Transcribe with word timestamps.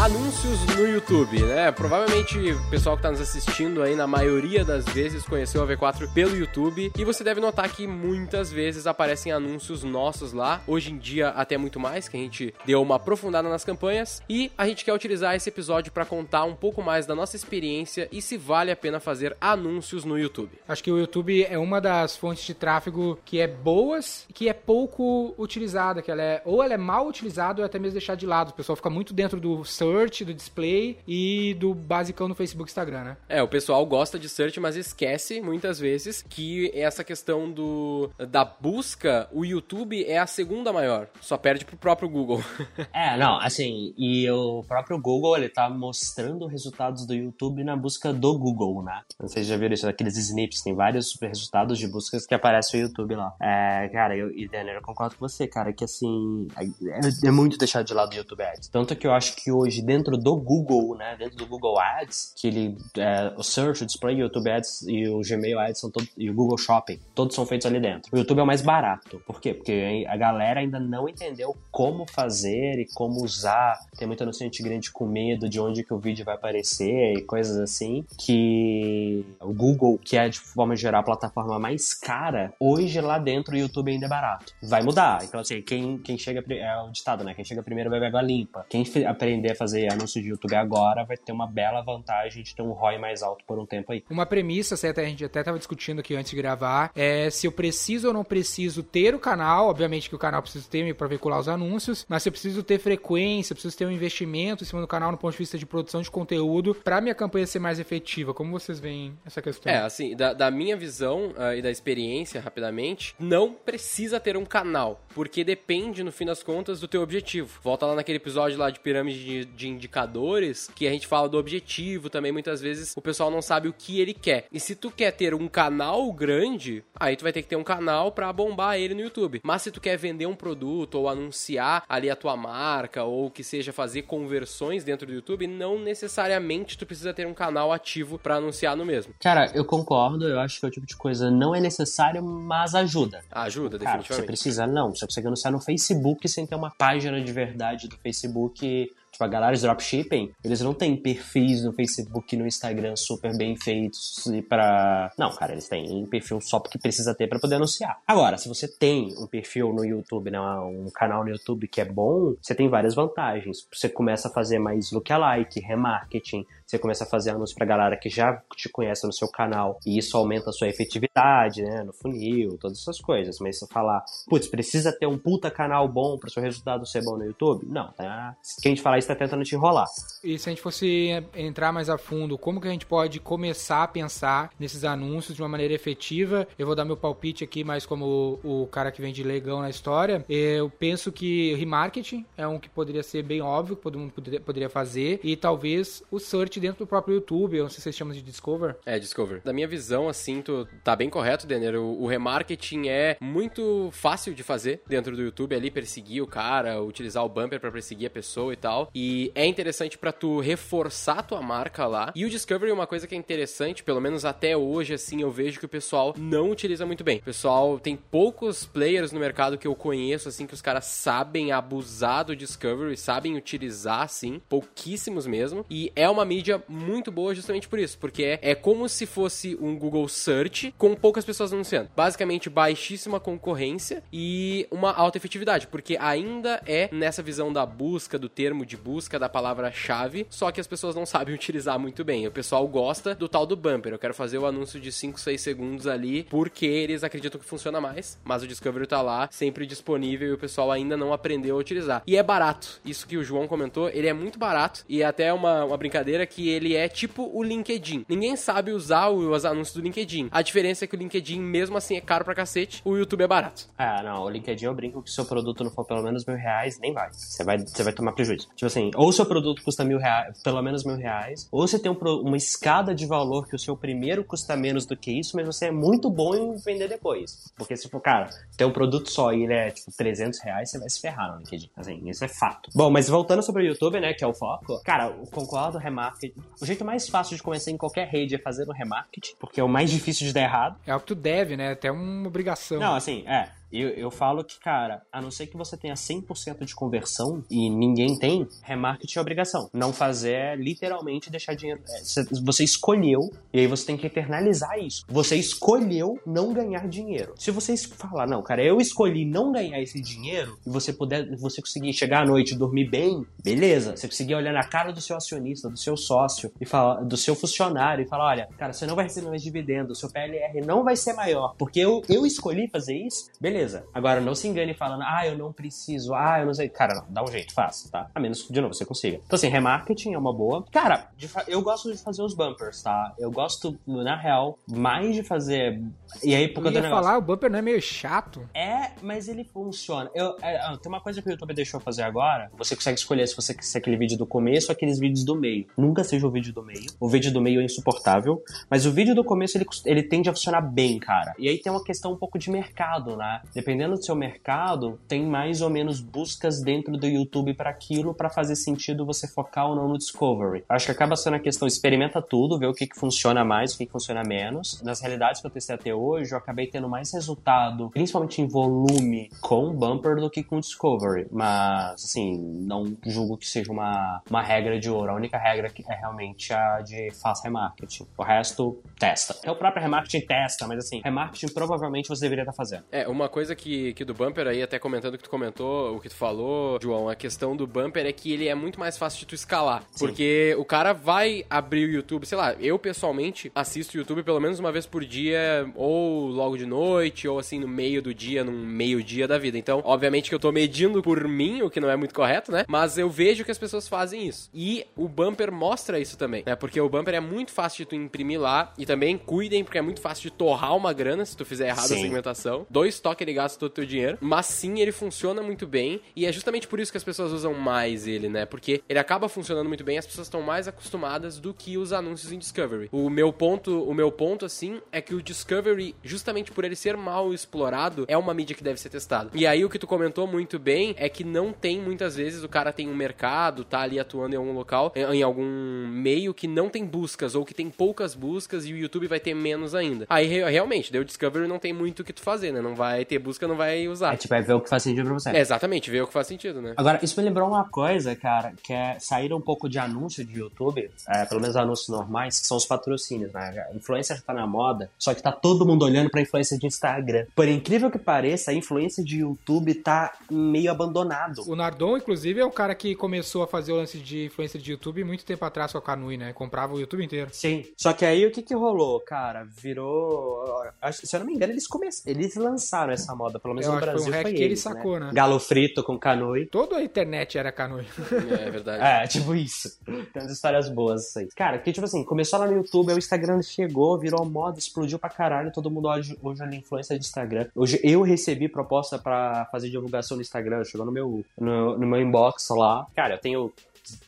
Anúncios 0.00 0.64
no 0.64 0.88
YouTube, 0.88 1.42
né? 1.42 1.70
Provavelmente 1.70 2.38
o 2.38 2.70
pessoal 2.70 2.96
que 2.96 3.00
está 3.00 3.10
nos 3.10 3.20
assistindo 3.20 3.82
aí, 3.82 3.94
na 3.94 4.06
maioria 4.06 4.64
das 4.64 4.86
vezes, 4.86 5.26
conheceu 5.26 5.62
a 5.62 5.66
V4 5.66 6.10
pelo 6.14 6.34
YouTube. 6.34 6.90
E 6.96 7.04
você 7.04 7.22
deve 7.22 7.38
notar 7.38 7.70
que 7.70 7.86
muitas 7.86 8.50
vezes 8.50 8.86
aparecem 8.86 9.30
anúncios 9.30 9.84
nossos 9.84 10.32
lá. 10.32 10.62
Hoje 10.66 10.90
em 10.90 10.96
dia, 10.96 11.28
até 11.28 11.58
muito 11.58 11.78
mais, 11.78 12.08
que 12.08 12.16
a 12.16 12.20
gente 12.20 12.54
deu 12.64 12.80
uma 12.80 12.96
aprofundada 12.96 13.46
nas 13.50 13.62
campanhas. 13.62 14.22
E 14.26 14.50
a 14.56 14.66
gente 14.66 14.86
quer 14.86 14.94
utilizar 14.94 15.34
esse 15.36 15.50
episódio 15.50 15.92
para 15.92 16.06
contar 16.06 16.44
um 16.44 16.54
pouco 16.54 16.82
mais 16.82 17.04
da 17.04 17.14
nossa 17.14 17.36
experiência 17.36 18.08
e 18.10 18.22
se 18.22 18.38
vale 18.38 18.70
a 18.70 18.76
pena 18.76 19.00
fazer 19.00 19.36
anúncios 19.38 20.06
no 20.06 20.18
YouTube. 20.18 20.58
Acho 20.66 20.82
que 20.82 20.90
o 20.90 20.98
YouTube 20.98 21.44
é 21.44 21.58
uma 21.58 21.78
das 21.78 22.16
fontes 22.16 22.44
de 22.44 22.54
tráfego 22.54 23.18
que 23.22 23.38
é 23.38 23.46
boas 23.46 24.24
e 24.30 24.32
que 24.32 24.48
é 24.48 24.54
pouco 24.54 25.34
utilizada, 25.36 26.00
que 26.00 26.10
ela 26.10 26.22
é 26.22 26.42
ou 26.46 26.62
ela 26.62 26.72
é 26.72 26.78
mal 26.78 27.06
utilizada 27.06 27.60
ou 27.60 27.66
até 27.66 27.78
mesmo 27.78 27.92
deixar 27.92 28.14
de 28.14 28.24
lado. 28.24 28.48
O 28.48 28.54
pessoal 28.54 28.76
fica 28.76 28.88
muito 28.88 29.12
dentro 29.12 29.38
do 29.38 29.62
search 29.62 29.89
search, 29.90 30.24
do 30.24 30.32
display 30.32 30.98
e 31.06 31.54
do 31.58 31.74
basicão 31.74 32.28
no 32.28 32.34
Facebook 32.34 32.70
e 32.70 32.72
Instagram, 32.72 33.04
né? 33.04 33.16
É, 33.28 33.42
o 33.42 33.48
pessoal 33.48 33.84
gosta 33.84 34.18
de 34.18 34.28
search, 34.28 34.60
mas 34.60 34.76
esquece 34.76 35.40
muitas 35.40 35.78
vezes 35.78 36.24
que 36.28 36.70
essa 36.74 37.02
questão 37.02 37.50
do 37.50 38.10
da 38.18 38.44
busca, 38.44 39.28
o 39.32 39.44
YouTube 39.44 40.04
é 40.04 40.18
a 40.18 40.26
segunda 40.26 40.72
maior, 40.72 41.08
só 41.20 41.36
perde 41.36 41.64
pro 41.64 41.76
próprio 41.76 42.08
Google. 42.08 42.42
é, 42.92 43.16
não, 43.16 43.38
assim, 43.40 43.92
e 43.96 44.30
o 44.30 44.62
próprio 44.62 44.98
Google, 45.00 45.36
ele 45.36 45.48
tá 45.48 45.68
mostrando 45.68 46.46
resultados 46.46 47.06
do 47.06 47.14
YouTube 47.14 47.64
na 47.64 47.76
busca 47.76 48.12
do 48.12 48.38
Google, 48.38 48.82
né? 48.82 49.02
Vocês 49.18 49.46
já 49.46 49.56
viram 49.56 49.74
isso, 49.74 49.88
aqueles 49.88 50.16
snips, 50.16 50.62
tem 50.62 50.74
vários 50.74 51.18
resultados 51.20 51.78
de 51.78 51.88
buscas 51.88 52.26
que 52.26 52.34
aparecem 52.34 52.80
no 52.80 52.86
YouTube 52.88 53.14
lá. 53.16 53.34
É, 53.40 53.88
cara, 53.88 54.16
eu, 54.16 54.30
e 54.30 54.48
Daniel, 54.48 54.76
eu 54.76 54.82
concordo 54.82 55.16
com 55.16 55.28
você, 55.28 55.46
cara, 55.46 55.72
que 55.72 55.84
assim, 55.84 56.46
é, 56.56 57.28
é 57.28 57.30
muito 57.30 57.56
deixado 57.56 57.86
de 57.86 57.94
lado 57.94 58.12
o 58.12 58.16
YouTube 58.16 58.42
Ads. 58.42 58.68
Tanto 58.68 58.94
que 58.94 59.06
eu 59.06 59.12
acho 59.12 59.34
que 59.36 59.50
hoje 59.50 59.79
dentro 59.82 60.16
do 60.16 60.36
Google, 60.36 60.96
né, 60.96 61.16
dentro 61.18 61.36
do 61.36 61.46
Google 61.46 61.78
Ads, 61.78 62.34
que 62.36 62.48
ele, 62.48 62.76
é, 62.96 63.32
o 63.36 63.42
Search, 63.42 63.82
o 63.82 63.86
Display, 63.86 64.16
o 64.16 64.20
YouTube 64.20 64.50
Ads 64.50 64.82
e 64.82 65.08
o 65.08 65.20
Gmail 65.20 65.58
Ads 65.58 65.80
são 65.80 65.90
todos, 65.90 66.08
e 66.16 66.30
o 66.30 66.34
Google 66.34 66.58
Shopping, 66.58 66.98
todos 67.14 67.34
são 67.34 67.46
feitos 67.46 67.66
ali 67.66 67.80
dentro. 67.80 68.10
O 68.12 68.18
YouTube 68.18 68.38
é 68.38 68.42
o 68.42 68.46
mais 68.46 68.62
barato. 68.62 69.20
Por 69.26 69.40
quê? 69.40 69.54
Porque 69.54 70.04
a 70.08 70.16
galera 70.16 70.60
ainda 70.60 70.78
não 70.78 71.08
entendeu 71.08 71.56
como 71.70 72.06
fazer 72.06 72.78
e 72.78 72.86
como 72.94 73.22
usar. 73.24 73.78
Tem 73.96 74.06
muita 74.06 74.24
anunciante 74.24 74.62
grande 74.62 74.90
com 74.90 75.06
medo 75.06 75.48
de 75.48 75.60
onde 75.60 75.84
que 75.84 75.94
o 75.94 75.98
vídeo 75.98 76.24
vai 76.24 76.34
aparecer 76.34 77.14
e 77.14 77.22
coisas 77.22 77.56
assim, 77.58 78.04
que 78.18 79.24
o 79.40 79.52
Google, 79.52 79.98
que 79.98 80.16
é 80.16 80.28
de 80.28 80.38
forma 80.38 80.76
geral 80.76 81.00
a 81.00 81.04
plataforma 81.04 81.58
mais 81.58 81.94
cara, 81.94 82.52
hoje 82.58 83.00
lá 83.00 83.18
dentro 83.18 83.54
o 83.54 83.58
YouTube 83.58 83.90
ainda 83.90 84.06
é 84.06 84.08
barato. 84.08 84.52
Vai 84.62 84.82
mudar. 84.82 85.22
Então 85.24 85.40
assim, 85.40 85.62
quem, 85.62 85.98
quem 85.98 86.18
chega, 86.18 86.44
é 86.52 86.82
o 86.82 86.90
ditado, 86.90 87.24
né? 87.24 87.34
Quem 87.34 87.44
chega 87.44 87.62
primeiro 87.62 87.90
bebe 87.90 88.06
água 88.06 88.22
limpa. 88.22 88.66
Quem 88.68 88.84
aprender 89.06 89.52
a 89.52 89.54
fazer 89.54 89.69
fazer 89.70 89.92
anúncio 89.92 90.20
de 90.20 90.28
YouTube 90.28 90.54
agora, 90.56 91.04
vai 91.04 91.16
ter 91.16 91.32
uma 91.32 91.46
bela 91.46 91.80
vantagem 91.80 92.42
de 92.42 92.54
ter 92.54 92.62
um 92.62 92.72
ROI 92.72 92.98
mais 92.98 93.22
alto 93.22 93.44
por 93.44 93.58
um 93.58 93.64
tempo 93.64 93.92
aí. 93.92 94.04
Uma 94.10 94.26
premissa, 94.26 94.76
certo? 94.76 95.00
A 95.00 95.04
gente 95.04 95.24
até 95.24 95.40
estava 95.40 95.58
discutindo 95.58 96.00
aqui 96.00 96.16
antes 96.16 96.30
de 96.30 96.36
gravar, 96.36 96.90
é 96.94 97.30
se 97.30 97.46
eu 97.46 97.52
preciso 97.52 98.08
ou 98.08 98.14
não 98.14 98.24
preciso 98.24 98.82
ter 98.82 99.14
o 99.14 99.18
canal, 99.18 99.68
obviamente 99.68 100.08
que 100.08 100.14
o 100.14 100.18
canal 100.18 100.42
precisa 100.42 100.66
ter 100.68 100.92
para 100.94 101.06
veicular 101.06 101.38
os 101.38 101.48
anúncios, 101.48 102.04
mas 102.08 102.22
se 102.22 102.28
eu 102.28 102.32
preciso 102.32 102.62
ter 102.62 102.78
frequência, 102.80 103.54
preciso 103.54 103.76
ter 103.76 103.86
um 103.86 103.92
investimento 103.92 104.64
em 104.64 104.66
cima 104.66 104.80
do 104.80 104.88
canal 104.88 105.12
no 105.12 105.18
ponto 105.18 105.32
de 105.32 105.38
vista 105.38 105.56
de 105.56 105.64
produção 105.64 106.02
de 106.02 106.10
conteúdo 106.10 106.74
para 106.74 107.00
minha 107.00 107.14
campanha 107.14 107.46
ser 107.46 107.60
mais 107.60 107.78
efetiva. 107.78 108.34
Como 108.34 108.50
vocês 108.50 108.80
veem 108.80 109.16
essa 109.24 109.40
questão? 109.40 109.70
É, 109.70 109.78
assim, 109.78 110.16
da, 110.16 110.32
da 110.32 110.50
minha 110.50 110.76
visão 110.76 111.28
uh, 111.28 111.54
e 111.56 111.62
da 111.62 111.70
experiência, 111.70 112.40
rapidamente, 112.40 113.14
não 113.18 113.52
precisa 113.52 114.18
ter 114.18 114.36
um 114.36 114.44
canal, 114.44 115.00
porque 115.14 115.44
depende, 115.44 116.02
no 116.02 116.10
fim 116.10 116.24
das 116.24 116.42
contas, 116.42 116.80
do 116.80 116.88
teu 116.88 117.02
objetivo. 117.02 117.60
Volta 117.62 117.86
lá 117.86 117.94
naquele 117.94 118.16
episódio 118.16 118.58
lá 118.58 118.70
de 118.70 118.80
pirâmide 118.80 119.20
de, 119.20 119.44
de 119.60 119.68
indicadores 119.68 120.70
que 120.74 120.88
a 120.88 120.90
gente 120.90 121.06
fala 121.06 121.28
do 121.28 121.36
objetivo 121.36 122.08
também. 122.08 122.32
Muitas 122.32 122.60
vezes 122.60 122.94
o 122.96 123.02
pessoal 123.02 123.30
não 123.30 123.42
sabe 123.42 123.68
o 123.68 123.72
que 123.72 124.00
ele 124.00 124.14
quer. 124.14 124.46
E 124.50 124.58
se 124.58 124.74
tu 124.74 124.90
quer 124.90 125.10
ter 125.12 125.34
um 125.34 125.46
canal 125.46 126.10
grande, 126.12 126.82
aí 126.98 127.14
tu 127.14 127.22
vai 127.22 127.32
ter 127.32 127.42
que 127.42 127.48
ter 127.48 127.56
um 127.56 127.64
canal 127.64 128.10
para 128.10 128.32
bombar 128.32 128.78
ele 128.78 128.94
no 128.94 129.02
YouTube. 129.02 129.40
Mas 129.44 129.62
se 129.62 129.70
tu 129.70 129.80
quer 129.80 129.98
vender 129.98 130.26
um 130.26 130.34
produto 130.34 130.94
ou 130.94 131.08
anunciar 131.08 131.84
ali 131.88 132.08
a 132.08 132.16
tua 132.16 132.36
marca 132.36 133.04
ou 133.04 133.30
que 133.30 133.44
seja 133.44 133.72
fazer 133.72 134.02
conversões 134.02 134.82
dentro 134.82 135.06
do 135.06 135.12
YouTube, 135.12 135.46
não 135.46 135.78
necessariamente 135.78 136.78
tu 136.78 136.86
precisa 136.86 137.12
ter 137.12 137.26
um 137.26 137.34
canal 137.34 137.70
ativo 137.70 138.18
para 138.18 138.36
anunciar 138.36 138.74
no 138.76 138.86
mesmo. 138.86 139.14
Cara, 139.20 139.50
eu 139.54 139.64
concordo. 139.64 140.26
Eu 140.26 140.40
acho 140.40 140.58
que 140.58 140.64
é 140.64 140.68
o 140.68 140.72
tipo 140.72 140.86
de 140.86 140.96
coisa 140.96 141.30
não 141.30 141.54
é 141.54 141.60
necessário, 141.60 142.22
mas 142.22 142.74
ajuda. 142.74 143.22
Ajuda, 143.30 143.78
Cara, 143.78 143.98
definitivamente. 143.98 144.22
Você 144.22 144.26
precisa 144.26 144.66
não. 144.66 144.94
Você 144.94 145.04
consegue 145.04 145.26
anunciar 145.26 145.52
no 145.52 145.60
Facebook 145.60 146.26
sem 146.28 146.46
ter 146.46 146.54
uma 146.54 146.70
página 146.70 147.20
de 147.20 147.32
verdade 147.32 147.88
do 147.88 147.98
Facebook 147.98 148.90
Tipo, 149.20 149.24
a 149.24 149.28
galera 149.28 149.54
de 149.54 149.60
dropshipping, 149.60 150.32
eles 150.42 150.60
não 150.62 150.72
têm 150.72 150.96
perfis 150.96 151.62
no 151.62 151.72
Facebook 151.72 152.34
e 152.34 152.38
no 152.38 152.46
Instagram 152.46 152.96
super 152.96 153.36
bem 153.36 153.54
feitos 153.54 154.26
e 154.26 154.40
para 154.40 155.12
Não, 155.18 155.30
cara, 155.32 155.52
eles 155.52 155.68
têm 155.68 156.06
perfil 156.06 156.40
só 156.40 156.58
porque 156.58 156.78
precisa 156.78 157.14
ter 157.14 157.26
para 157.26 157.38
poder 157.38 157.56
anunciar. 157.56 157.98
Agora, 158.06 158.38
se 158.38 158.48
você 158.48 158.66
tem 158.66 159.14
um 159.18 159.26
perfil 159.26 159.72
no 159.74 159.84
YouTube, 159.84 160.30
né, 160.30 160.40
um 160.40 160.88
canal 160.94 161.22
no 161.22 161.30
YouTube 161.30 161.68
que 161.68 161.80
é 161.80 161.84
bom, 161.84 162.34
você 162.40 162.54
tem 162.54 162.68
várias 162.68 162.94
vantagens. 162.94 163.66
Você 163.72 163.88
começa 163.88 164.28
a 164.28 164.30
fazer 164.30 164.58
mais 164.58 164.90
lookalike, 164.90 165.60
remarketing, 165.60 166.46
você 166.70 166.78
começa 166.78 167.02
a 167.02 167.06
fazer 167.06 167.30
anúncios 167.30 167.54
pra 167.54 167.66
galera 167.66 167.96
que 167.96 168.08
já 168.08 168.40
te 168.56 168.68
conhece 168.68 169.04
no 169.04 169.12
seu 169.12 169.28
canal 169.28 169.78
e 169.84 169.98
isso 169.98 170.16
aumenta 170.16 170.50
a 170.50 170.52
sua 170.52 170.68
efetividade, 170.68 171.62
né, 171.62 171.82
no 171.82 171.92
funil, 171.92 172.56
todas 172.58 172.78
essas 172.78 173.00
coisas. 173.00 173.38
Mas 173.40 173.58
se 173.58 173.66
falar, 173.66 174.04
putz, 174.28 174.46
precisa 174.46 174.92
ter 174.92 175.06
um 175.06 175.18
puta 175.18 175.50
canal 175.50 175.88
bom 175.88 176.16
para 176.16 176.30
seu 176.30 176.40
resultado 176.40 176.86
ser 176.86 177.02
bom 177.02 177.16
no 177.16 177.24
YouTube? 177.24 177.66
Não, 177.66 177.90
tá? 177.92 178.36
Quem 178.62 178.74
te 178.74 178.80
falar 178.80 178.98
isso 178.98 179.08
tá 179.08 179.16
tentando 179.16 179.42
te 179.42 179.56
enrolar. 179.56 179.86
E 180.22 180.38
se 180.38 180.48
a 180.48 180.52
gente 180.52 180.62
fosse 180.62 181.10
entrar 181.34 181.72
mais 181.72 181.90
a 181.90 181.98
fundo, 181.98 182.38
como 182.38 182.60
que 182.60 182.68
a 182.68 182.70
gente 182.70 182.86
pode 182.86 183.18
começar 183.18 183.82
a 183.82 183.88
pensar 183.88 184.50
nesses 184.58 184.84
anúncios 184.84 185.34
de 185.34 185.42
uma 185.42 185.48
maneira 185.48 185.74
efetiva? 185.74 186.46
Eu 186.56 186.66
vou 186.66 186.76
dar 186.76 186.84
meu 186.84 186.96
palpite 186.96 187.42
aqui, 187.42 187.64
mas 187.64 187.84
como 187.84 188.38
o, 188.44 188.68
cara 188.70 188.92
que 188.92 189.02
vem 189.02 189.12
de 189.12 189.24
leigão 189.24 189.60
na 189.60 189.70
história, 189.70 190.24
eu 190.28 190.70
penso 190.70 191.10
que 191.10 191.54
remarketing 191.54 192.24
é 192.36 192.46
um 192.46 192.60
que 192.60 192.68
poderia 192.68 193.02
ser 193.02 193.24
bem 193.24 193.40
óbvio, 193.40 193.74
que 193.74 193.82
todo 193.82 193.98
mundo 193.98 194.12
poderia 194.44 194.68
fazer, 194.68 195.18
e 195.24 195.34
talvez 195.34 196.02
o 196.10 196.20
search 196.20 196.59
dentro 196.60 196.84
do 196.84 196.86
próprio 196.86 197.16
YouTube, 197.16 197.56
eu 197.56 197.64
não 197.64 197.70
sei 197.70 197.76
se 197.76 197.82
vocês 197.82 197.96
chamam 197.96 198.14
de 198.14 198.22
Discover. 198.22 198.76
É, 198.84 198.98
Discover. 198.98 199.40
Da 199.42 199.52
minha 199.52 199.66
visão, 199.66 200.08
assim, 200.08 200.42
tu 200.42 200.66
tá 200.84 200.94
bem 200.94 201.08
correto, 201.10 201.46
Denner. 201.46 201.76
O, 201.76 202.02
o 202.02 202.06
remarketing 202.06 202.88
é 202.88 203.16
muito 203.20 203.90
fácil 203.92 204.34
de 204.34 204.42
fazer 204.42 204.82
dentro 204.86 205.16
do 205.16 205.22
YouTube, 205.22 205.54
ali 205.54 205.70
perseguir 205.70 206.22
o 206.22 206.26
cara, 206.26 206.82
utilizar 206.82 207.24
o 207.24 207.28
bumper 207.28 207.60
para 207.60 207.70
perseguir 207.70 208.06
a 208.06 208.10
pessoa 208.10 208.52
e 208.52 208.56
tal. 208.56 208.90
E 208.94 209.32
é 209.34 209.46
interessante 209.46 209.98
para 209.98 210.12
tu 210.12 210.40
reforçar 210.40 211.22
tua 211.22 211.42
marca 211.42 211.86
lá. 211.86 212.12
E 212.14 212.24
o 212.24 212.30
Discovery 212.30 212.70
é 212.70 212.74
uma 212.74 212.86
coisa 212.86 213.06
que 213.06 213.14
é 213.14 213.18
interessante, 213.18 213.82
pelo 213.82 214.00
menos 214.00 214.24
até 214.24 214.56
hoje, 214.56 214.94
assim, 214.94 215.22
eu 215.22 215.30
vejo 215.30 215.58
que 215.58 215.66
o 215.66 215.68
pessoal 215.68 216.14
não 216.16 216.50
utiliza 216.50 216.84
muito 216.86 217.04
bem. 217.04 217.18
O 217.18 217.22
pessoal 217.22 217.78
tem 217.78 217.96
poucos 217.96 218.64
players 218.64 219.12
no 219.12 219.20
mercado 219.20 219.58
que 219.58 219.66
eu 219.66 219.74
conheço, 219.74 220.28
assim, 220.28 220.46
que 220.46 220.54
os 220.54 220.62
caras 220.62 220.84
sabem 220.84 221.52
abusar 221.52 222.24
do 222.24 222.36
Discovery, 222.36 222.96
sabem 222.96 223.36
utilizar, 223.36 224.02
assim, 224.02 224.40
pouquíssimos 224.48 225.26
mesmo. 225.26 225.64
E 225.70 225.92
é 225.94 226.08
uma 226.08 226.24
mídia 226.24 226.49
mídia 226.50 226.62
muito 226.68 227.12
boa 227.12 227.34
justamente 227.34 227.68
por 227.68 227.78
isso, 227.78 227.98
porque 227.98 228.24
é, 228.24 228.38
é 228.42 228.54
como 228.54 228.88
se 228.88 229.06
fosse 229.06 229.56
um 229.60 229.78
Google 229.78 230.08
Search 230.08 230.74
com 230.76 230.94
poucas 230.94 231.24
pessoas 231.24 231.52
anunciando. 231.52 231.90
Basicamente, 231.94 232.50
baixíssima 232.50 233.20
concorrência 233.20 234.02
e 234.12 234.66
uma 234.70 234.92
alta 234.92 235.18
efetividade, 235.18 235.66
porque 235.68 235.96
ainda 236.00 236.60
é 236.66 236.88
nessa 236.92 237.22
visão 237.22 237.52
da 237.52 237.64
busca, 237.64 238.18
do 238.18 238.28
termo 238.28 238.66
de 238.66 238.76
busca, 238.76 239.18
da 239.18 239.28
palavra-chave, 239.28 240.26
só 240.30 240.50
que 240.50 240.60
as 240.60 240.66
pessoas 240.66 240.94
não 240.94 241.06
sabem 241.06 241.34
utilizar 241.36 241.78
muito 241.78 242.04
bem. 242.04 242.26
O 242.26 242.32
pessoal 242.32 242.66
gosta 242.66 243.14
do 243.14 243.28
tal 243.28 243.46
do 243.46 243.56
bumper. 243.56 243.92
Eu 243.92 243.98
quero 243.98 244.14
fazer 244.14 244.38
o 244.38 244.46
anúncio 244.46 244.80
de 244.80 244.90
5, 244.90 245.20
6 245.20 245.40
segundos 245.40 245.86
ali, 245.86 246.24
porque 246.24 246.66
eles 246.66 247.04
acreditam 247.04 247.40
que 247.40 247.46
funciona 247.46 247.80
mais, 247.80 248.18
mas 248.24 248.42
o 248.42 248.46
Discovery 248.46 248.86
tá 248.86 249.02
lá, 249.02 249.28
sempre 249.30 249.66
disponível 249.66 250.28
e 250.28 250.32
o 250.32 250.38
pessoal 250.38 250.72
ainda 250.72 250.96
não 250.96 251.12
aprendeu 251.12 251.56
a 251.56 251.58
utilizar. 251.58 252.02
E 252.06 252.16
é 252.16 252.22
barato. 252.22 252.80
Isso 252.84 253.06
que 253.06 253.16
o 253.16 253.24
João 253.24 253.46
comentou, 253.46 253.88
ele 253.88 254.08
é 254.08 254.12
muito 254.12 254.38
barato 254.38 254.84
e 254.88 255.02
é 255.02 255.04
até 255.04 255.32
uma, 255.32 255.64
uma 255.64 255.76
brincadeira 255.76 256.26
que 256.26 256.39
ele 256.48 256.74
é 256.74 256.88
tipo 256.88 257.30
o 257.32 257.42
LinkedIn. 257.42 258.04
Ninguém 258.08 258.36
sabe 258.36 258.72
usar 258.72 259.08
os 259.08 259.44
anúncios 259.44 259.76
do 259.76 259.82
LinkedIn. 259.82 260.28
A 260.30 260.42
diferença 260.42 260.84
é 260.84 260.88
que 260.88 260.94
o 260.94 260.98
LinkedIn, 260.98 261.40
mesmo 261.40 261.76
assim, 261.76 261.96
é 261.96 262.00
caro 262.00 262.24
pra 262.24 262.34
cacete, 262.34 262.80
o 262.84 262.96
YouTube 262.96 263.22
é 263.22 263.26
barato. 263.26 263.68
Ah, 263.76 264.02
não, 264.02 264.22
o 264.22 264.30
LinkedIn 264.30 264.64
eu 264.64 264.74
brinco 264.74 265.02
que 265.02 265.10
se 265.10 265.14
o 265.14 265.16
seu 265.16 265.24
produto 265.24 265.64
não 265.64 265.70
for 265.70 265.84
pelo 265.84 266.02
menos 266.02 266.24
mil 266.24 266.36
reais, 266.36 266.78
nem 266.78 266.92
vai. 266.92 267.10
Você 267.12 267.44
vai, 267.44 267.58
você 267.58 267.82
vai 267.82 267.92
tomar 267.92 268.12
prejuízo. 268.12 268.48
Tipo 268.54 268.66
assim, 268.66 268.90
ou 268.94 269.12
seu 269.12 269.26
produto 269.26 269.62
custa 269.62 269.84
mil 269.84 269.98
reais, 269.98 270.42
pelo 270.42 270.62
menos 270.62 270.84
mil 270.84 270.96
reais, 270.96 271.48
ou 271.50 271.66
você 271.66 271.78
tem 271.78 271.90
um, 271.90 271.96
uma 271.96 272.36
escada 272.36 272.94
de 272.94 273.06
valor 273.06 273.46
que 273.48 273.54
o 273.54 273.58
seu 273.58 273.76
primeiro 273.76 274.24
custa 274.24 274.56
menos 274.56 274.86
do 274.86 274.96
que 274.96 275.10
isso, 275.10 275.36
mas 275.36 275.46
você 275.46 275.66
é 275.66 275.70
muito 275.70 276.10
bom 276.10 276.34
em 276.34 276.56
vender 276.56 276.88
depois. 276.88 277.52
Porque 277.56 277.76
se 277.76 277.88
for, 277.88 278.00
cara, 278.00 278.30
ter 278.56 278.64
um 278.64 278.72
produto 278.72 279.10
só 279.10 279.32
e 279.32 279.44
ele 279.44 279.54
é 279.54 279.70
tipo 279.70 279.90
300 279.96 280.40
reais, 280.40 280.70
você 280.70 280.78
vai 280.78 280.88
se 280.88 281.00
ferrar 281.00 281.32
no 281.32 281.38
LinkedIn. 281.38 281.70
Assim, 281.76 282.08
isso 282.08 282.24
é 282.24 282.28
fato. 282.28 282.70
Bom, 282.74 282.90
mas 282.90 283.08
voltando 283.08 283.42
sobre 283.42 283.62
o 283.62 283.66
YouTube, 283.66 284.00
né, 284.00 284.12
que 284.14 284.24
é 284.24 284.26
o 284.26 284.34
foco, 284.34 284.80
cara, 284.84 285.08
o 285.08 285.28
concordo, 285.30 285.78
remarketing 285.78 286.29
o 286.60 286.66
jeito 286.66 286.84
mais 286.84 287.08
fácil 287.08 287.36
de 287.36 287.42
começar 287.42 287.70
em 287.70 287.76
qualquer 287.76 288.08
rede 288.08 288.34
é 288.34 288.38
fazer 288.38 288.68
um 288.68 288.72
remarketing, 288.72 289.34
porque 289.38 289.60
é 289.60 289.64
o 289.64 289.68
mais 289.68 289.90
difícil 289.90 290.26
de 290.26 290.32
dar 290.32 290.42
errado. 290.42 290.76
É 290.86 290.94
o 290.94 291.00
que 291.00 291.06
tu 291.06 291.14
deve, 291.14 291.56
né? 291.56 291.72
Até 291.72 291.90
uma 291.90 292.26
obrigação. 292.26 292.78
Não, 292.78 292.94
assim, 292.94 293.24
é. 293.26 293.50
Eu, 293.72 293.88
eu 293.90 294.10
falo 294.10 294.42
que, 294.44 294.58
cara, 294.58 295.02
a 295.12 295.20
não 295.20 295.30
ser 295.30 295.46
que 295.46 295.56
você 295.56 295.76
tenha 295.76 295.94
100% 295.94 296.64
de 296.64 296.74
conversão 296.74 297.44
e 297.50 297.70
ninguém 297.70 298.18
tem, 298.18 298.46
remarketing 298.62 299.18
é 299.18 299.22
obrigação. 299.22 299.70
Não 299.72 299.92
fazer 299.92 300.32
é 300.32 300.56
literalmente 300.56 301.30
deixar 301.30 301.54
dinheiro. 301.54 301.80
é, 301.88 301.98
cê- 302.04 302.26
Você 302.44 302.64
escolheu 302.64 303.30
e 303.52 303.60
aí 303.60 303.66
você 303.66 303.86
tem 303.86 303.96
que 303.96 304.06
eternalizar 304.06 304.78
isso. 304.78 305.04
Você 305.08 305.36
escolheu 305.36 306.18
não 306.26 306.52
ganhar 306.52 306.88
dinheiro. 306.88 307.34
Se 307.38 307.50
você 307.50 307.76
falar, 307.76 308.26
não, 308.26 308.42
cara, 308.42 308.62
eu 308.64 308.80
escolhi 308.80 309.24
não 309.24 309.52
ganhar 309.52 309.80
esse 309.80 310.00
dinheiro 310.00 310.58
e 310.66 310.70
você 310.70 310.92
puder, 310.92 311.36
você 311.38 311.60
conseguir 311.60 311.92
chegar 311.92 312.22
à 312.22 312.26
noite 312.26 312.54
e 312.54 312.58
dormir 312.58 312.88
bem, 312.88 313.24
beleza. 313.42 313.96
Você 313.96 314.08
conseguir 314.08 314.34
olhar 314.34 314.52
na 314.52 314.64
cara 314.64 314.92
do 314.92 315.00
seu 315.00 315.16
acionista, 315.16 315.68
do 315.68 315.78
seu 315.78 315.96
sócio 315.96 316.50
e 316.60 316.66
falar, 316.66 317.02
do 317.04 317.16
seu 317.16 317.34
funcionário 317.34 318.04
e 318.04 318.08
falar, 318.08 318.26
olha, 318.30 318.48
cara, 318.58 318.72
você 318.72 318.86
não 318.86 318.96
vai 318.96 319.04
receber 319.04 319.28
mais 319.28 319.42
dividendo, 319.42 319.92
o 319.92 319.94
seu 319.96 320.10
PLR 320.10 320.60
não 320.66 320.82
vai 320.82 320.96
ser 320.96 321.12
maior, 321.12 321.54
porque 321.58 321.78
eu, 321.80 322.02
eu 322.08 322.26
escolhi 322.26 322.68
fazer 322.68 322.96
isso, 322.96 323.30
beleza. 323.40 323.59
Agora, 323.92 324.20
não 324.20 324.34
se 324.34 324.48
engane 324.48 324.74
falando, 324.74 325.02
ah, 325.02 325.26
eu 325.26 325.36
não 325.36 325.52
preciso, 325.52 326.14
ah, 326.14 326.40
eu 326.40 326.46
não 326.46 326.54
sei. 326.54 326.68
Cara, 326.68 326.94
não, 326.94 327.06
dá 327.08 327.22
um 327.22 327.26
jeito, 327.26 327.52
faça, 327.52 327.90
tá? 327.90 328.10
A 328.14 328.20
menos, 328.20 328.46
de 328.48 328.60
novo, 328.60 328.74
você 328.74 328.84
consiga. 328.84 329.20
Então, 329.24 329.36
assim, 329.36 329.48
remarketing 329.48 330.14
é 330.14 330.18
uma 330.18 330.32
boa. 330.32 330.64
Cara, 330.70 331.10
eu 331.46 331.62
gosto 331.62 331.92
de 331.92 331.98
fazer 331.98 332.22
os 332.22 332.34
bumpers, 332.34 332.82
tá? 332.82 333.14
Eu 333.18 333.30
gosto, 333.30 333.78
na 333.86 334.16
real, 334.16 334.58
mais 334.68 335.14
de 335.14 335.22
fazer. 335.22 335.80
E 336.22 336.34
aí, 336.34 336.48
por 336.48 336.64
Eu 336.66 336.72
ia 336.72 336.88
falar, 336.88 337.18
o 337.18 337.22
bumper 337.22 337.50
não 337.50 337.58
é 337.58 337.62
meio 337.62 337.80
chato? 337.80 338.48
É, 338.54 338.92
mas 339.02 339.28
ele 339.28 339.44
funciona. 339.44 340.10
Eu, 340.14 340.36
é, 340.42 340.56
ah, 340.56 340.78
tem 340.80 340.90
uma 340.90 341.00
coisa 341.00 341.20
que 341.20 341.28
o 341.28 341.30
YouTube 341.30 341.54
deixou 341.54 341.80
fazer 341.80 342.02
agora. 342.02 342.50
Você 342.56 342.74
consegue 342.74 342.98
escolher 342.98 343.26
se 343.26 343.36
você 343.36 343.54
quer 343.54 343.62
ser 343.62 343.78
aquele 343.78 343.96
vídeo 343.96 344.16
do 344.16 344.26
começo 344.26 344.68
ou 344.70 344.72
aqueles 344.72 344.98
vídeos 344.98 345.24
do 345.24 345.34
meio. 345.34 345.66
Nunca 345.76 346.04
seja 346.04 346.26
o 346.26 346.30
vídeo 346.30 346.52
do 346.52 346.62
meio. 346.62 346.86
O 346.98 347.08
vídeo 347.08 347.32
do 347.32 347.40
meio 347.40 347.60
é 347.60 347.64
insuportável. 347.64 348.42
Mas 348.68 348.86
o 348.86 348.92
vídeo 348.92 349.14
do 349.14 349.24
começo, 349.24 349.56
ele, 349.56 349.66
ele 349.84 350.02
tende 350.02 350.28
a 350.28 350.32
funcionar 350.32 350.60
bem, 350.60 350.98
cara. 350.98 351.34
E 351.38 351.48
aí 351.48 351.58
tem 351.58 351.70
uma 351.70 351.82
questão 351.82 352.12
um 352.12 352.16
pouco 352.16 352.38
de 352.38 352.50
mercado, 352.50 353.16
né? 353.16 353.42
Dependendo 353.54 353.96
do 353.96 354.04
seu 354.04 354.14
mercado, 354.14 354.98
tem 355.08 355.24
mais 355.24 355.60
ou 355.60 355.70
menos 355.70 356.00
buscas 356.00 356.62
dentro 356.62 356.96
do 356.96 357.06
YouTube 357.06 357.54
para 357.54 357.70
aquilo, 357.70 358.14
para 358.14 358.30
fazer 358.30 358.56
sentido 358.56 359.04
você 359.04 359.26
focar 359.26 359.68
ou 359.68 359.76
não 359.76 359.88
no 359.88 359.98
Discovery. 359.98 360.64
Acho 360.68 360.86
que 360.86 360.92
acaba 360.92 361.16
sendo 361.16 361.34
a 361.36 361.40
questão, 361.40 361.66
experimenta 361.66 362.20
tudo, 362.22 362.58
vê 362.58 362.66
o 362.66 362.74
que, 362.74 362.86
que 362.86 362.98
funciona 362.98 363.44
mais, 363.44 363.74
o 363.74 363.78
que, 363.78 363.86
que 363.86 363.92
funciona 363.92 364.22
menos. 364.22 364.80
Nas 364.82 365.00
realidades 365.00 365.40
que 365.40 365.46
eu 365.46 365.50
testei 365.50 365.74
até 365.74 365.94
hoje, 365.94 366.32
eu 366.32 366.38
acabei 366.38 366.66
tendo 366.66 366.88
mais 366.88 367.12
resultado, 367.12 367.90
principalmente 367.90 368.40
em 368.40 368.46
volume, 368.46 369.30
com 369.40 369.72
Bumper 369.72 370.16
do 370.16 370.30
que 370.30 370.42
com 370.42 370.60
Discovery. 370.60 371.26
Mas, 371.30 372.04
assim, 372.04 372.38
não 372.38 372.96
julgo 373.06 373.36
que 373.36 373.46
seja 373.46 373.72
uma, 373.72 374.22
uma 374.28 374.42
regra 374.42 374.78
de 374.78 374.90
ouro. 374.90 375.10
A 375.10 375.14
única 375.14 375.38
regra 375.38 375.68
que 375.68 375.84
é 375.88 375.94
realmente 375.94 376.52
a 376.52 376.80
de 376.80 377.10
faça 377.12 377.44
remarketing. 377.44 378.06
O 378.16 378.22
resto, 378.22 378.82
testa. 378.98 379.36
É 379.42 379.50
o 379.50 379.56
próprio 379.56 379.82
remarketing 379.82 380.26
testa, 380.26 380.66
mas 380.66 380.78
assim, 380.78 381.00
remarketing 381.02 381.52
provavelmente 381.52 382.08
você 382.08 382.22
deveria 382.22 382.42
estar 382.42 382.52
fazendo. 382.52 382.84
É, 382.90 383.08
uma 383.08 383.28
coisa 383.28 383.39
que, 383.48 383.94
que 383.94 384.04
do 384.04 384.12
bumper 384.14 384.46
aí, 384.46 384.62
até 384.62 384.78
comentando 384.78 385.14
o 385.14 385.18
que 385.18 385.24
tu 385.24 385.30
comentou, 385.30 385.96
o 385.96 386.00
que 386.00 386.08
tu 386.08 386.14
falou, 386.14 386.78
João, 386.82 387.08
a 387.08 387.14
questão 387.14 387.56
do 387.56 387.66
bumper 387.66 388.06
é 388.06 388.12
que 388.12 388.32
ele 388.32 388.48
é 388.48 388.54
muito 388.54 388.78
mais 388.78 388.98
fácil 388.98 389.20
de 389.20 389.26
tu 389.26 389.34
escalar. 389.34 389.84
Porque 389.98 390.54
o 390.58 390.64
cara 390.64 390.92
vai 390.92 391.44
abrir 391.48 391.88
o 391.88 391.92
YouTube, 391.92 392.26
sei 392.26 392.36
lá, 392.36 392.54
eu 392.54 392.78
pessoalmente 392.78 393.50
assisto 393.54 393.96
o 393.96 393.98
YouTube 393.98 394.22
pelo 394.22 394.40
menos 394.40 394.58
uma 394.58 394.72
vez 394.72 394.86
por 394.86 395.04
dia, 395.04 395.70
ou 395.74 396.28
logo 396.28 396.56
de 396.56 396.66
noite, 396.66 397.26
ou 397.26 397.38
assim 397.38 397.58
no 397.58 397.68
meio 397.68 398.02
do 398.02 398.12
dia, 398.12 398.44
num 398.44 398.64
meio-dia 398.64 399.26
da 399.26 399.38
vida. 399.38 399.56
Então, 399.58 399.82
obviamente 399.84 400.28
que 400.28 400.34
eu 400.34 400.40
tô 400.40 400.52
medindo 400.52 401.02
por 401.02 401.26
mim, 401.26 401.62
o 401.62 401.70
que 401.70 401.80
não 401.80 401.90
é 401.90 401.96
muito 401.96 402.14
correto, 402.14 402.52
né? 402.52 402.64
Mas 402.68 402.98
eu 402.98 403.08
vejo 403.08 403.44
que 403.44 403.50
as 403.50 403.58
pessoas 403.58 403.88
fazem 403.88 404.26
isso. 404.26 404.50
E 404.52 404.84
o 404.96 405.08
bumper 405.08 405.52
mostra 405.52 405.98
isso 405.98 406.16
também, 406.16 406.42
né? 406.46 406.54
Porque 406.56 406.80
o 406.80 406.88
bumper 406.88 407.14
é 407.14 407.20
muito 407.20 407.52
fácil 407.52 407.84
de 407.84 407.86
tu 407.86 407.94
imprimir 407.94 408.40
lá, 408.40 408.72
e 408.76 408.86
também 408.86 409.16
cuidem, 409.16 409.64
porque 409.64 409.78
é 409.78 409.82
muito 409.82 410.00
fácil 410.00 410.30
de 410.30 410.36
torrar 410.36 410.76
uma 410.76 410.92
grana 410.92 411.24
se 411.24 411.36
tu 411.36 411.44
fizer 411.44 411.68
errado 411.68 411.84
a 411.84 411.88
Sim. 411.88 412.02
segmentação. 412.02 412.66
Dois 412.68 413.00
toques 413.00 413.24
ele 413.30 413.36
gasta 413.36 413.58
todo 413.58 413.70
o 413.70 413.74
teu 413.74 413.86
dinheiro. 413.86 414.18
Mas 414.20 414.46
sim, 414.46 414.80
ele 414.80 414.92
funciona 414.92 415.42
muito 415.42 415.66
bem. 415.66 416.00
E 416.14 416.26
é 416.26 416.32
justamente 416.32 416.66
por 416.66 416.80
isso 416.80 416.90
que 416.90 416.98
as 416.98 417.04
pessoas 417.04 417.32
usam 417.32 417.54
mais 417.54 418.06
ele, 418.06 418.28
né? 418.28 418.44
Porque 418.44 418.82
ele 418.88 418.98
acaba 418.98 419.28
funcionando 419.28 419.68
muito 419.68 419.84
bem, 419.84 419.98
as 419.98 420.06
pessoas 420.06 420.26
estão 420.26 420.42
mais 420.42 420.66
acostumadas 420.68 421.38
do 421.38 421.54
que 421.54 421.78
os 421.78 421.92
anúncios 421.92 422.32
em 422.32 422.38
Discovery. 422.38 422.88
O 422.92 423.08
meu 423.08 423.32
ponto, 423.32 423.82
o 423.82 423.94
meu 423.94 424.10
ponto, 424.10 424.44
assim, 424.44 424.80
é 424.90 425.00
que 425.00 425.14
o 425.14 425.22
Discovery, 425.22 425.94
justamente 426.02 426.50
por 426.52 426.64
ele 426.64 426.76
ser 426.76 426.96
mal 426.96 427.32
explorado, 427.32 428.04
é 428.08 428.16
uma 428.16 428.34
mídia 428.34 428.54
que 428.56 428.62
deve 428.64 428.80
ser 428.80 428.88
testada. 428.90 429.30
E 429.34 429.46
aí 429.46 429.64
o 429.64 429.70
que 429.70 429.78
tu 429.78 429.86
comentou 429.86 430.26
muito 430.26 430.58
bem 430.58 430.94
é 430.98 431.08
que 431.08 431.24
não 431.24 431.52
tem 431.52 431.80
muitas 431.80 432.16
vezes 432.16 432.42
o 432.42 432.48
cara 432.48 432.72
tem 432.72 432.88
um 432.88 432.94
mercado, 432.94 433.64
tá 433.64 433.80
ali 433.80 433.98
atuando 433.98 434.34
em 434.34 434.38
algum 434.38 434.52
local, 434.52 434.92
em 434.96 435.22
algum 435.22 435.86
meio 435.88 436.34
que 436.34 436.46
não 436.48 436.68
tem 436.68 436.84
buscas 436.84 437.34
ou 437.34 437.44
que 437.44 437.54
tem 437.54 437.70
poucas 437.70 438.14
buscas 438.14 438.66
e 438.66 438.72
o 438.72 438.76
YouTube 438.76 439.06
vai 439.06 439.20
ter 439.20 439.34
menos 439.34 439.74
ainda. 439.74 440.06
Aí 440.08 440.26
re- 440.26 440.50
realmente, 440.50 440.90
daí 440.90 441.00
o 441.00 441.04
Discovery 441.04 441.46
não 441.46 441.58
tem 441.58 441.72
muito 441.72 442.00
o 442.00 442.04
que 442.04 442.12
tu 442.12 442.20
fazer, 442.20 442.52
né? 442.52 442.60
Não 442.60 442.74
vai 442.74 443.04
ter 443.04 443.18
busca, 443.20 443.46
não 443.46 443.56
vai 443.56 443.86
usar. 443.88 444.14
É 444.14 444.16
tipo, 444.16 444.34
é 444.34 444.40
ver 444.40 444.54
o 444.54 444.60
que 444.60 444.68
faz 444.68 444.82
sentido 444.82 445.04
pra 445.04 445.14
você. 445.14 445.30
É, 445.30 445.40
exatamente, 445.40 445.90
vê 445.90 446.00
o 446.00 446.06
que 446.06 446.12
faz 446.12 446.26
sentido, 446.26 446.60
né? 446.60 446.74
Agora, 446.76 446.98
isso 447.02 447.18
me 447.20 447.26
lembrou 447.26 447.48
uma 447.48 447.68
coisa, 447.68 448.14
cara, 448.16 448.52
que 448.62 448.72
é 448.72 448.98
sair 448.98 449.32
um 449.32 449.40
pouco 449.40 449.68
de 449.68 449.78
anúncio 449.78 450.24
de 450.24 450.38
YouTube, 450.38 450.90
é, 451.08 451.24
pelo 451.24 451.40
menos 451.40 451.56
anúncios 451.56 451.88
normais, 451.88 452.40
que 452.40 452.46
são 452.46 452.56
os 452.56 452.66
patrocínios, 452.66 453.32
né? 453.32 453.66
A 453.70 453.76
influência 453.76 454.14
já 454.16 454.22
tá 454.22 454.32
na 454.32 454.46
moda, 454.46 454.90
só 454.98 455.14
que 455.14 455.22
tá 455.22 455.32
todo 455.32 455.66
mundo 455.66 455.84
olhando 455.84 456.10
pra 456.10 456.20
influência 456.20 456.58
de 456.58 456.66
Instagram. 456.66 457.26
Por 457.34 457.48
incrível 457.48 457.90
que 457.90 457.98
pareça, 457.98 458.50
a 458.50 458.54
influência 458.54 459.04
de 459.04 459.20
YouTube 459.20 459.74
tá 459.74 460.12
meio 460.30 460.70
abandonado. 460.70 461.42
O 461.46 461.56
Nardon, 461.56 461.96
inclusive, 461.96 462.40
é 462.40 462.44
o 462.44 462.50
cara 462.50 462.74
que 462.74 462.94
começou 462.94 463.42
a 463.42 463.46
fazer 463.46 463.72
o 463.72 463.76
lance 463.76 463.98
de 463.98 464.26
influência 464.26 464.58
de 464.58 464.70
YouTube 464.72 465.04
muito 465.04 465.24
tempo 465.24 465.44
atrás 465.44 465.72
com 465.72 465.78
a 465.78 465.82
Canui, 465.82 466.16
né? 466.16 466.32
Comprava 466.32 466.74
o 466.74 466.80
YouTube 466.80 467.04
inteiro. 467.04 467.30
Sim. 467.32 467.64
Só 467.76 467.92
que 467.92 468.04
aí 468.04 468.26
o 468.26 468.30
que 468.30 468.42
que 468.42 468.54
rolou, 468.54 469.00
cara? 469.00 469.44
Virou. 469.44 470.64
Se 470.92 471.14
eu 471.14 471.20
não 471.20 471.26
me 471.26 471.34
engano, 471.34 471.52
eles 471.52 471.66
começaram. 471.66 472.16
Eles 472.16 472.34
lançaram 472.34 472.92
essa 473.00 473.14
moda, 473.14 473.38
pelo 473.38 473.54
menos 473.54 473.66
Eu 473.66 473.72
no 473.72 473.78
acho 473.78 473.86
que 473.86 473.92
foi 473.92 474.00
um 474.00 474.04
Brasil. 474.04 474.12
hack 474.12 474.22
foi 474.22 474.32
que 474.32 474.38
ele 474.38 474.44
eles, 474.46 474.60
sacou, 474.60 475.00
né? 475.00 475.10
Galo 475.12 475.38
frito 475.38 475.82
com 475.82 475.98
canui. 475.98 476.46
Toda 476.46 476.76
a 476.76 476.82
internet 476.82 477.38
era 477.38 477.50
Canui. 477.52 477.84
É 478.40 478.50
verdade. 478.50 478.82
É, 478.82 479.06
tipo 479.06 479.34
isso. 479.34 479.78
Tem 479.84 480.22
umas 480.22 480.32
histórias 480.32 480.68
boas 480.68 481.08
isso 481.08 481.18
aí. 481.18 481.28
Cara, 481.36 481.58
que 481.58 481.72
tipo 481.72 481.84
assim, 481.84 482.04
começou 482.04 482.38
lá 482.38 482.46
no 482.46 482.56
YouTube, 482.56 482.90
aí 482.90 482.94
o 482.94 482.98
Instagram 482.98 483.42
chegou, 483.42 483.98
virou 483.98 484.24
moda, 484.24 484.58
explodiu 484.58 484.98
pra 484.98 485.10
caralho, 485.10 485.52
todo 485.52 485.70
mundo 485.70 485.88
hoje, 485.88 486.16
hoje 486.22 486.42
é 486.42 486.54
influência 486.54 486.98
de 486.98 487.04
Instagram. 487.04 487.48
Hoje 487.54 487.80
eu 487.82 488.02
recebi 488.02 488.48
proposta 488.48 488.98
pra 488.98 489.46
fazer 489.50 489.70
divulgação 489.70 490.16
no 490.16 490.22
Instagram, 490.22 490.64
chegou 490.64 490.86
no 490.86 490.92
meu, 490.92 491.24
no, 491.38 491.78
no 491.78 491.86
meu 491.86 492.00
inbox 492.00 492.48
lá. 492.50 492.86
Cara, 492.94 493.14
eu 493.14 493.18
tenho 493.18 493.52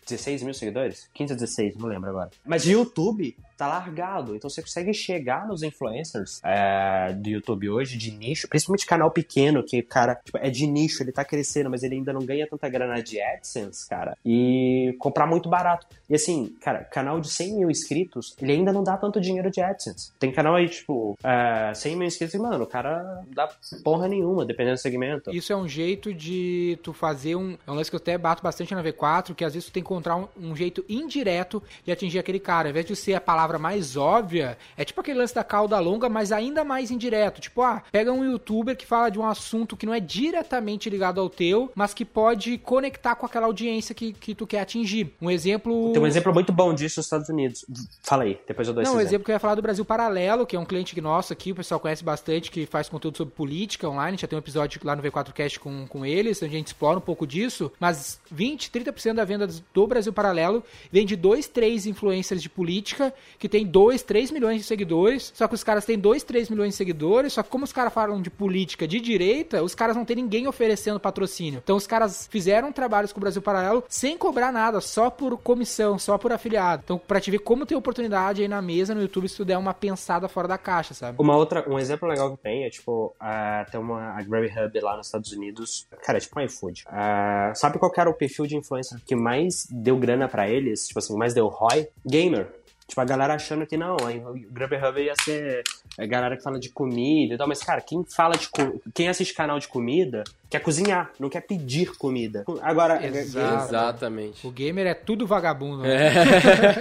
16 0.07 0.43
mil 0.43 0.55
seguidores? 0.55 1.09
15 1.15 1.33
ou 1.33 1.39
16, 1.39 1.77
não 1.77 1.89
lembro 1.89 2.11
agora. 2.11 2.31
Mas 2.45 2.65
o 2.65 2.71
YouTube 2.71 3.37
tá 3.63 3.69
largado, 3.69 4.35
então 4.35 4.51
você 4.51 4.61
consegue 4.61 4.93
chegar 4.93 5.47
nos 5.47 5.63
influencers 5.63 6.41
é, 6.45 7.13
do 7.13 7.29
YouTube 7.29 7.71
hoje, 7.71 7.97
de 7.97 8.11
nicho, 8.11 8.49
principalmente 8.49 8.85
canal 8.85 9.11
pequeno, 9.11 9.63
que, 9.63 9.81
cara, 9.83 10.17
tipo, 10.17 10.37
é 10.39 10.51
de 10.51 10.67
nicho, 10.67 11.03
ele 11.03 11.13
tá 11.13 11.25
crescendo, 11.25 11.71
mas 11.71 11.85
ele 11.85 11.95
ainda 11.95 12.13
não 12.13 12.25
ganha 12.25 12.47
tanta 12.47 12.69
grana 12.69 13.01
de 13.01 13.21
AdSense, 13.21 13.89
cara, 13.89 14.17
e 14.25 14.97
comprar 14.99 15.27
muito 15.27 15.49
barato. 15.49 15.87
E 16.11 16.15
assim, 16.15 16.55
cara, 16.61 16.85
canal 16.85 17.21
de 17.21 17.31
100 17.31 17.59
mil 17.59 17.71
inscritos, 17.71 18.35
ele 18.41 18.53
ainda 18.53 18.73
não 18.73 18.83
dá 18.83 18.97
tanto 18.97 19.21
dinheiro 19.21 19.51
de 19.51 19.61
AdSense. 19.61 20.13
Tem 20.19 20.33
canal 20.33 20.57
aí, 20.57 20.69
tipo, 20.69 21.17
é, 21.23 21.73
100 21.73 21.97
mil 21.97 22.07
inscritos 22.07 22.35
e, 22.35 22.39
mano, 22.39 22.65
o 22.65 22.67
cara 22.67 23.03
não 23.03 23.33
dá 23.33 23.49
porra 23.85 24.09
nenhuma, 24.09 24.45
dependendo 24.45 24.75
do 24.75 24.81
segmento. 24.81 25.31
Isso 25.33 25.53
é 25.53 25.57
um 25.57 25.69
jeito 25.69 26.13
de 26.13 26.79
tu 26.83 26.93
fazer 26.93 27.37
um. 27.37 27.57
É 27.67 27.71
um 27.71 27.75
lance 27.75 27.91
que 27.91 27.97
eu 27.97 28.01
até 28.01 28.19
bato 28.19 28.43
bastante 28.43 28.75
na 28.75 28.83
V4, 28.83 29.35
que 29.35 29.45
às 29.45 29.55
vezes 29.55 29.69
tu 29.69 29.73
tem 29.73 29.83
que 29.83 29.87
encontrar 29.87 30.17
um, 30.17 30.29
um 30.37 30.57
jeito 30.57 30.85
indireto 30.89 31.63
de 31.85 31.93
atingir 31.93 32.19
aquele 32.19 32.41
cara. 32.41 32.69
Ao 32.69 32.71
invés 32.71 32.85
de 32.85 32.97
ser 32.97 33.15
a 33.15 33.21
palavra 33.21 33.52
mais 33.59 33.97
óbvia, 33.97 34.57
é 34.77 34.85
tipo 34.85 35.01
aquele 35.01 35.19
lance 35.19 35.35
da 35.35 35.45
cauda 35.45 35.79
longa, 35.79 36.09
mas 36.09 36.33
ainda 36.33 36.65
mais 36.65 36.91
indireto. 36.91 37.41
Tipo, 37.41 37.63
ah, 37.63 37.83
pega 37.91 38.13
um 38.13 38.25
youtuber 38.25 38.77
que 38.77 38.87
fala 38.87 39.11
de 39.11 39.19
um 39.19 39.27
assunto 39.27 39.77
que 39.77 39.87
não 39.87 39.95
é 39.95 40.01
diretamente 40.01 40.89
ligado 40.89 41.21
ao 41.21 41.29
teu, 41.29 41.71
mas 41.75 41.95
que 41.95 42.05
pode 42.05 42.59
conectar 42.59 43.15
com 43.15 43.27
aquela 43.27 43.47
audiência 43.47 43.95
que, 43.95 44.13
que 44.13 44.35
tu 44.35 44.47
quer 44.47 44.61
atingir. 44.61 45.15
Um 45.21 45.31
exemplo. 45.31 45.93
Tem 45.93 46.03
um 46.03 46.07
exemplo 46.07 46.33
muito 46.33 46.53
bom 46.53 46.75
disso 46.75 46.99
nos 46.99 47.07
Estados 47.07 47.29
Unidos. 47.29 47.65
Fala 48.03 48.25
aí, 48.25 48.39
depois 48.47 48.69
eu 48.69 48.75
dou 48.75 48.83
Não, 48.83 48.93
o 48.93 48.95
exemplo. 48.95 49.09
exemplo 49.09 49.25
que 49.25 49.31
eu 49.31 49.35
ia 49.35 49.41
falar 49.41 49.55
do 49.55 49.63
Brasil 49.63 49.85
Paralelo, 49.85 50.47
que 50.47 50.57
é 50.57 50.59
um 50.59 50.65
cliente 50.65 50.99
nosso 51.01 51.33
aqui, 51.33 51.53
o 51.53 51.55
pessoal 51.55 51.81
conhece 51.81 52.05
bastante, 52.05 52.51
que 52.51 52.67
faz 52.67 52.89
conteúdo 52.89 53.17
sobre 53.17 53.35
política 53.35 53.89
online. 53.89 54.17
Já 54.17 54.27
tem 54.27 54.37
um 54.37 54.41
episódio 54.41 54.81
lá 54.85 54.95
no 54.95 55.03
V4Cast 55.03 55.59
com, 55.59 55.87
com 55.87 56.07
eles, 56.07 56.43
onde 56.43 56.55
a 56.55 56.59
gente 56.59 56.69
explora 56.69 56.99
um 56.99 57.03
pouco 57.03 57.27
disso. 57.27 57.73
Mas 57.79 58.21
20, 58.31 58.71
30% 58.71 59.15
da 59.15 59.25
venda 59.25 59.49
do 59.73 59.87
Brasil 59.87 60.13
Paralelo 60.13 60.63
vem 60.91 61.05
de 61.05 61.17
dois, 61.17 61.47
três 61.47 61.87
influencers 61.87 62.43
de 62.43 62.49
política 62.49 63.13
que 63.43 63.49
tem 63.49 63.67
2, 63.67 64.05
3 64.05 64.31
milhões 64.31 64.59
de 64.59 64.63
seguidores, 64.63 65.33
só 65.35 65.49
que 65.49 65.55
os 65.57 65.65
caras 65.65 65.85
têm 65.85 65.99
2, 65.99 66.23
3 66.23 66.49
milhões 66.49 66.69
de 66.71 66.77
seguidores, 66.77 67.33
só 67.33 67.43
que 67.43 67.51
como 67.51 67.65
os 67.65 67.73
caras 67.73 67.93
falam 67.93 68.23
de 68.23 68.31
política 68.31 68.87
de 68.87 69.01
direita, 69.01 69.65
os 69.65 69.75
caras 69.75 69.97
não 69.97 70.05
tem 70.05 70.15
ninguém 70.15 70.47
oferecendo 70.47 71.01
patrocínio. 71.01 71.61
Então 71.61 71.77
os 71.77 71.85
caras 71.85 72.29
fizeram 72.31 72.71
trabalhos 72.71 73.13
com 73.13 73.19
o 73.19 73.21
Brasil 73.21 73.43
Paralelo 73.43 73.83
sem 73.89 74.17
cobrar 74.17 74.53
nada, 74.53 74.81
só 74.81 75.11
por 75.11 75.37
comissão, 75.39 75.99
só 75.99 76.17
por 76.17 76.31
afiliado. 76.31 76.83
Então, 76.85 76.99
pra 76.99 77.21
te 77.21 77.33
ver 77.33 77.41
como 77.41 77.67
tem 77.67 77.77
oportunidade 77.77 78.43
aí 78.43 78.47
na 78.47 78.63
mesa 78.63 78.95
no 78.95 79.01
YouTube 79.01 79.29
se 79.29 79.39
tu 79.39 79.45
der 79.45 79.59
uma 79.59 79.75
pensada 79.75 80.29
fora 80.29 80.47
da 80.47 80.57
caixa, 80.57 80.95
sabe? 80.95 81.17
Uma 81.21 81.37
outra, 81.37 81.69
um 81.69 81.81
exemplo 81.81 82.09
legal 82.09 82.37
que 82.37 82.41
tem 82.45 82.65
é, 82.65 82.71
tipo, 82.71 83.13
uh, 83.21 83.69
tem 83.73 83.81
uma 83.81 84.17
a 84.17 84.23
Grab 84.23 84.47
Hub 84.47 84.81
lá 84.81 84.97
nos 84.97 85.07
Estados 85.07 85.33
Unidos. 85.33 85.89
Cara, 86.05 86.19
é 86.19 86.21
tipo 86.21 86.39
um 86.39 86.45
iFood. 86.45 86.85
Uh, 86.87 87.57
sabe 87.57 87.77
qual 87.81 87.91
era 87.97 88.09
o 88.09 88.15
perfil 88.15 88.47
de 88.47 88.57
influencer 88.57 89.01
que 89.05 89.17
mais 89.17 89.67
deu 89.69 89.97
grana 89.97 90.29
para 90.29 90.49
eles? 90.49 90.87
Tipo 90.87 91.01
assim, 91.01 91.17
mais 91.17 91.35
deu 91.35 91.49
ROI? 91.49 91.89
Gamer. 92.07 92.62
Tipo, 92.87 93.01
a 93.01 93.05
galera 93.05 93.35
achando 93.35 93.67
que 93.67 93.77
não, 93.77 93.97
o 93.97 94.33
Grubber 94.51 94.85
Hub 94.85 95.01
ia 95.01 95.15
ser 95.25 95.63
a 95.99 96.07
galera 96.07 96.37
que 96.37 96.43
fala 96.43 96.59
de 96.59 96.71
comida 96.71 97.35
e 97.35 97.37
tal, 97.39 97.47
mas, 97.47 97.63
cara, 97.63 97.81
quem 97.81 98.05
fala 98.05 98.37
de. 98.37 98.49
Quem 98.95 99.09
assiste 99.09 99.35
canal 99.35 99.59
de 99.59 99.69
comida 99.69 100.25
quer 100.49 100.61
cozinhar, 100.61 101.11
não 101.19 101.31
quer 101.31 101.41
pedir 101.41 101.97
comida. 101.97 102.45
Agora, 102.61 103.03
é, 103.03 103.09
Exato. 103.09 103.65
exatamente. 103.69 104.47
O 104.47 104.51
gamer 104.51 104.87
é 104.87 104.95
tudo 104.95 105.27
vagabundo. 105.27 105.83
Né? 105.83 106.09